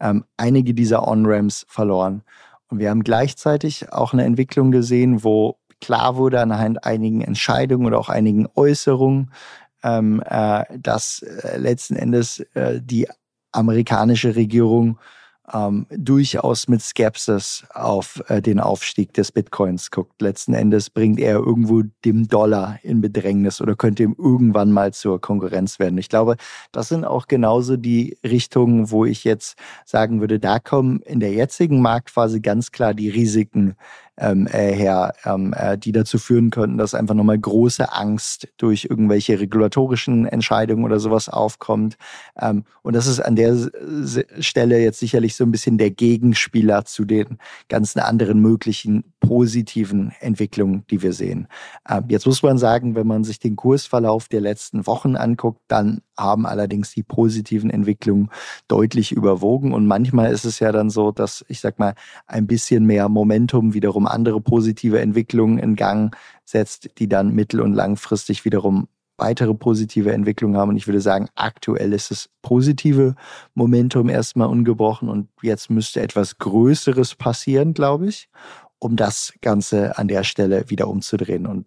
ähm, 0.00 0.24
einige 0.36 0.74
dieser 0.74 1.06
On-Ramps 1.06 1.66
verloren. 1.68 2.22
Und 2.68 2.80
wir 2.80 2.90
haben 2.90 3.04
gleichzeitig 3.04 3.92
auch 3.92 4.12
eine 4.12 4.24
Entwicklung 4.24 4.70
gesehen, 4.70 5.24
wo 5.24 5.56
klar 5.80 6.16
wurde 6.16 6.40
anhand 6.40 6.84
einigen 6.84 7.20
Entscheidungen 7.20 7.86
oder 7.86 7.98
auch 7.98 8.08
einigen 8.08 8.46
Äußerungen, 8.54 9.30
ähm, 9.82 10.22
äh, 10.26 10.64
dass 10.76 11.22
äh, 11.22 11.56
letzten 11.56 11.94
Endes 11.94 12.44
die 12.54 13.06
amerikanische 13.52 14.36
Regierung 14.36 14.98
ähm, 15.52 15.86
durchaus 15.90 16.68
mit 16.68 16.82
Skepsis 16.82 17.64
auf 17.74 18.22
äh, 18.28 18.42
den 18.42 18.60
Aufstieg 18.60 19.12
des 19.14 19.32
Bitcoins 19.32 19.90
guckt. 19.90 20.20
Letzten 20.20 20.54
Endes 20.54 20.90
bringt 20.90 21.18
er 21.20 21.36
irgendwo 21.36 21.82
dem 22.04 22.28
Dollar 22.28 22.78
in 22.82 23.00
Bedrängnis 23.00 23.60
oder 23.60 23.74
könnte 23.76 24.02
ihm 24.02 24.14
irgendwann 24.18 24.72
mal 24.72 24.92
zur 24.92 25.20
Konkurrenz 25.20 25.78
werden. 25.78 25.98
Ich 25.98 26.08
glaube, 26.08 26.36
das 26.72 26.88
sind 26.88 27.04
auch 27.04 27.26
genauso 27.26 27.76
die 27.76 28.18
Richtungen, 28.24 28.90
wo 28.90 29.04
ich 29.04 29.24
jetzt 29.24 29.58
sagen 29.84 30.20
würde, 30.20 30.38
da 30.38 30.58
kommen 30.58 31.00
in 31.00 31.20
der 31.20 31.32
jetzigen 31.32 31.80
Marktphase 31.80 32.40
ganz 32.40 32.72
klar 32.72 32.94
die 32.94 33.08
Risiken 33.08 33.76
ähm, 34.20 34.46
äh, 34.48 34.72
her, 34.72 35.14
ähm, 35.24 35.54
äh, 35.56 35.78
die 35.78 35.92
dazu 35.92 36.18
führen 36.18 36.50
könnten, 36.50 36.78
dass 36.78 36.94
einfach 36.94 37.14
nochmal 37.14 37.38
große 37.38 37.92
Angst 37.92 38.48
durch 38.56 38.86
irgendwelche 38.90 39.38
regulatorischen 39.38 40.26
Entscheidungen 40.26 40.84
oder 40.84 40.98
sowas 40.98 41.28
aufkommt. 41.28 41.96
Ähm, 42.40 42.64
und 42.82 42.94
das 42.94 43.06
ist 43.06 43.20
an 43.20 43.36
der 43.36 43.56
Stelle 44.40 44.80
jetzt 44.80 44.98
sicherlich 44.98 45.36
so 45.38 45.44
ein 45.44 45.50
bisschen 45.50 45.78
der 45.78 45.90
Gegenspieler 45.90 46.84
zu 46.84 47.04
den 47.04 47.38
ganzen 47.68 48.00
anderen 48.00 48.40
möglichen 48.40 49.14
positiven 49.20 50.12
Entwicklungen, 50.20 50.84
die 50.90 51.02
wir 51.02 51.12
sehen. 51.12 51.48
Ähm, 51.88 52.04
jetzt 52.08 52.26
muss 52.26 52.42
man 52.42 52.58
sagen, 52.58 52.94
wenn 52.94 53.06
man 53.06 53.24
sich 53.24 53.38
den 53.38 53.56
Kursverlauf 53.56 54.28
der 54.28 54.40
letzten 54.40 54.86
Wochen 54.86 55.16
anguckt, 55.16 55.60
dann 55.68 56.02
haben 56.16 56.46
allerdings 56.46 56.92
die 56.92 57.02
positiven 57.02 57.70
Entwicklungen 57.70 58.30
deutlich 58.68 59.12
überwogen. 59.12 59.72
Und 59.72 59.86
manchmal 59.86 60.32
ist 60.32 60.44
es 60.44 60.58
ja 60.58 60.72
dann 60.72 60.90
so, 60.90 61.12
dass 61.12 61.44
ich 61.48 61.60
sag 61.60 61.78
mal, 61.78 61.94
ein 62.26 62.46
bisschen 62.46 62.84
mehr 62.84 63.08
Momentum 63.08 63.72
wiederum 63.74 64.06
andere 64.06 64.40
positive 64.40 65.00
Entwicklungen 65.00 65.58
in 65.58 65.76
Gang 65.76 66.16
setzt, 66.44 66.90
die 66.98 67.08
dann 67.08 67.34
mittel- 67.34 67.60
und 67.60 67.72
langfristig 67.72 68.44
wiederum 68.44 68.88
weitere 69.18 69.54
positive 69.54 70.12
Entwicklungen 70.12 70.56
haben. 70.56 70.70
Und 70.70 70.76
ich 70.76 70.86
würde 70.86 71.00
sagen, 71.00 71.28
aktuell 71.34 71.92
ist 71.92 72.10
das 72.10 72.30
positive 72.40 73.14
Momentum 73.54 74.08
erstmal 74.08 74.48
ungebrochen 74.48 75.08
und 75.08 75.28
jetzt 75.42 75.70
müsste 75.70 76.00
etwas 76.00 76.38
Größeres 76.38 77.16
passieren, 77.16 77.74
glaube 77.74 78.06
ich, 78.06 78.28
um 78.78 78.96
das 78.96 79.34
Ganze 79.42 79.98
an 79.98 80.08
der 80.08 80.24
Stelle 80.24 80.70
wieder 80.70 80.88
umzudrehen. 80.88 81.46
Und 81.46 81.66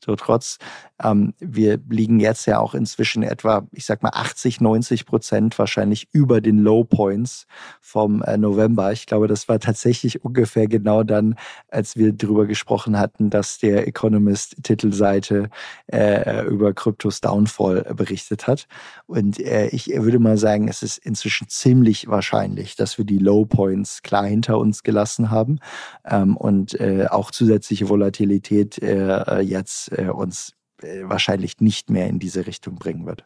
nichtsdestotrotz 0.00 0.58
ähm, 1.02 1.34
wir 1.38 1.78
liegen 1.88 2.20
jetzt 2.20 2.46
ja 2.46 2.58
auch 2.58 2.74
inzwischen 2.74 3.22
etwa, 3.22 3.66
ich 3.72 3.86
sag 3.86 4.02
mal, 4.02 4.12
80, 4.12 4.60
90 4.60 5.06
Prozent 5.06 5.58
wahrscheinlich 5.58 6.08
über 6.12 6.40
den 6.40 6.58
Low 6.58 6.84
Points 6.84 7.46
vom 7.80 8.22
äh, 8.22 8.36
November. 8.36 8.92
Ich 8.92 9.06
glaube, 9.06 9.26
das 9.26 9.48
war 9.48 9.58
tatsächlich 9.58 10.24
ungefähr 10.24 10.66
genau 10.66 11.02
dann, 11.02 11.36
als 11.68 11.96
wir 11.96 12.12
darüber 12.12 12.46
gesprochen 12.46 12.98
hatten, 12.98 13.30
dass 13.30 13.58
der 13.58 13.86
Economist-Titelseite 13.86 15.48
äh, 15.86 16.44
über 16.46 16.72
Kryptos 16.74 17.20
Downfall 17.20 17.94
berichtet 17.94 18.46
hat. 18.46 18.66
Und 19.06 19.40
äh, 19.40 19.68
ich 19.68 19.88
würde 19.88 20.18
mal 20.18 20.36
sagen, 20.36 20.68
es 20.68 20.82
ist 20.82 20.98
inzwischen 20.98 21.48
ziemlich 21.48 22.08
wahrscheinlich, 22.08 22.76
dass 22.76 22.98
wir 22.98 23.04
die 23.04 23.18
Low 23.18 23.44
Points 23.46 24.02
klar 24.02 24.26
hinter 24.26 24.58
uns 24.58 24.82
gelassen 24.82 25.30
haben 25.30 25.60
ähm, 26.04 26.36
und 26.36 26.78
äh, 26.78 27.06
auch 27.08 27.30
zusätzliche 27.30 27.88
Volatilität 27.88 28.78
äh, 28.82 29.40
jetzt 29.40 29.89
äh, 29.89 29.89
uns 29.98 30.54
äh, 30.82 31.02
wahrscheinlich 31.04 31.60
nicht 31.60 31.90
mehr 31.90 32.08
in 32.08 32.18
diese 32.18 32.46
Richtung 32.46 32.76
bringen 32.76 33.06
wird. 33.06 33.24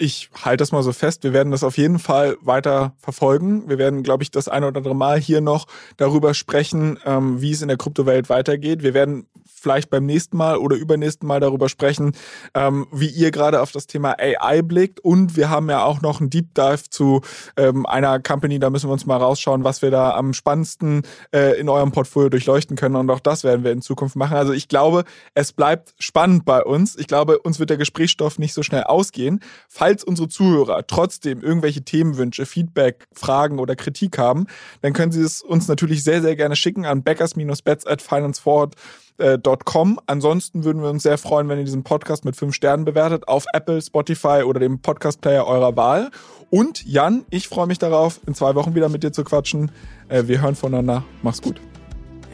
Ich 0.00 0.30
halte 0.44 0.58
das 0.58 0.70
mal 0.70 0.84
so 0.84 0.92
fest. 0.92 1.24
Wir 1.24 1.32
werden 1.32 1.50
das 1.50 1.64
auf 1.64 1.76
jeden 1.76 1.98
Fall 1.98 2.36
weiter 2.40 2.94
verfolgen. 2.98 3.68
Wir 3.68 3.78
werden, 3.78 4.04
glaube 4.04 4.22
ich, 4.22 4.30
das 4.30 4.48
eine 4.48 4.68
oder 4.68 4.78
andere 4.78 4.94
Mal 4.94 5.18
hier 5.18 5.40
noch 5.40 5.66
darüber 5.96 6.34
sprechen, 6.34 7.00
ähm, 7.04 7.40
wie 7.40 7.50
es 7.50 7.62
in 7.62 7.68
der 7.68 7.76
Kryptowelt 7.76 8.28
weitergeht. 8.28 8.84
Wir 8.84 8.94
werden 8.94 9.26
vielleicht 9.60 9.90
beim 9.90 10.06
nächsten 10.06 10.36
Mal 10.36 10.56
oder 10.56 10.76
übernächsten 10.76 11.26
Mal 11.26 11.40
darüber 11.40 11.68
sprechen, 11.68 12.12
ähm, 12.54 12.86
wie 12.92 13.08
ihr 13.08 13.30
gerade 13.30 13.60
auf 13.60 13.72
das 13.72 13.86
Thema 13.86 14.16
AI 14.18 14.62
blickt. 14.62 15.00
Und 15.00 15.36
wir 15.36 15.50
haben 15.50 15.68
ja 15.68 15.82
auch 15.82 16.00
noch 16.00 16.20
einen 16.20 16.30
Deep 16.30 16.54
Dive 16.54 16.88
zu 16.90 17.20
ähm, 17.56 17.84
einer 17.86 18.20
Company, 18.20 18.58
da 18.58 18.70
müssen 18.70 18.88
wir 18.88 18.92
uns 18.92 19.06
mal 19.06 19.16
rausschauen, 19.16 19.64
was 19.64 19.82
wir 19.82 19.90
da 19.90 20.14
am 20.14 20.32
spannendsten 20.32 21.02
äh, 21.34 21.58
in 21.58 21.68
eurem 21.68 21.92
Portfolio 21.92 22.28
durchleuchten 22.28 22.76
können. 22.76 22.96
Und 22.96 23.10
auch 23.10 23.20
das 23.20 23.44
werden 23.44 23.64
wir 23.64 23.72
in 23.72 23.82
Zukunft 23.82 24.16
machen. 24.16 24.36
Also 24.36 24.52
ich 24.52 24.68
glaube, 24.68 25.04
es 25.34 25.52
bleibt 25.52 25.94
spannend 25.98 26.44
bei 26.44 26.62
uns. 26.62 26.96
Ich 26.96 27.06
glaube, 27.06 27.38
uns 27.40 27.58
wird 27.58 27.70
der 27.70 27.76
Gesprächsstoff 27.76 28.38
nicht 28.38 28.54
so 28.54 28.62
schnell 28.62 28.84
ausgehen. 28.84 29.40
Falls 29.68 29.87
unsere 30.04 30.28
Zuhörer 30.28 30.86
trotzdem 30.86 31.42
irgendwelche 31.42 31.82
Themenwünsche, 31.82 32.46
Feedback, 32.46 33.06
Fragen 33.12 33.58
oder 33.58 33.76
Kritik 33.76 34.18
haben, 34.18 34.46
dann 34.82 34.92
können 34.92 35.12
sie 35.12 35.22
es 35.22 35.42
uns 35.42 35.68
natürlich 35.68 36.04
sehr, 36.04 36.22
sehr 36.22 36.36
gerne 36.36 36.56
schicken 36.56 36.86
an 36.86 37.02
backers-bets 37.02 37.86
at 37.86 38.02
financeforward.com 38.02 39.92
äh, 39.92 40.02
Ansonsten 40.06 40.64
würden 40.64 40.82
wir 40.82 40.90
uns 40.90 41.02
sehr 41.02 41.18
freuen, 41.18 41.48
wenn 41.48 41.58
ihr 41.58 41.64
diesen 41.64 41.84
Podcast 41.84 42.24
mit 42.24 42.36
fünf 42.36 42.54
Sternen 42.54 42.84
bewertet 42.84 43.28
auf 43.28 43.44
Apple, 43.52 43.80
Spotify 43.82 44.42
oder 44.44 44.60
dem 44.60 44.80
Podcast-Player 44.80 45.46
eurer 45.46 45.76
Wahl. 45.76 46.10
Und 46.50 46.84
Jan, 46.86 47.24
ich 47.30 47.48
freue 47.48 47.66
mich 47.66 47.78
darauf, 47.78 48.20
in 48.26 48.34
zwei 48.34 48.54
Wochen 48.54 48.74
wieder 48.74 48.88
mit 48.88 49.02
dir 49.02 49.12
zu 49.12 49.24
quatschen. 49.24 49.70
Äh, 50.08 50.24
wir 50.26 50.40
hören 50.40 50.54
voneinander. 50.54 51.04
Mach's 51.22 51.42
gut. 51.42 51.60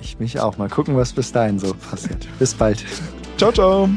Ich 0.01 0.19
mich 0.19 0.39
auch. 0.39 0.59
Mal 0.59 0.69
gucken, 0.69 0.97
was 0.97 1.13
bis 1.13 1.33
dahin 1.33 1.59
so 1.59 1.75
passiert. 1.75 2.29
Bis 2.39 2.55
bald. 2.55 2.85
Ciao, 3.39 3.51
ciao. 3.51 3.89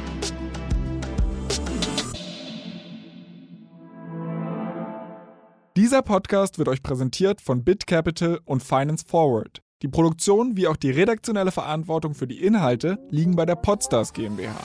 Dieser 5.77 6.01
Podcast 6.01 6.57
wird 6.57 6.69
euch 6.69 6.81
präsentiert 6.81 7.39
von 7.39 7.63
BitCapital 7.63 8.39
und 8.45 8.63
Finance 8.63 9.05
Forward. 9.07 9.61
Die 9.83 9.87
Produktion 9.87 10.57
wie 10.57 10.67
auch 10.67 10.75
die 10.75 10.89
redaktionelle 10.89 11.51
Verantwortung 11.51 12.15
für 12.15 12.25
die 12.25 12.43
Inhalte 12.43 12.97
liegen 13.11 13.35
bei 13.35 13.45
der 13.45 13.57
Podstars 13.57 14.11
GmbH. 14.11 14.55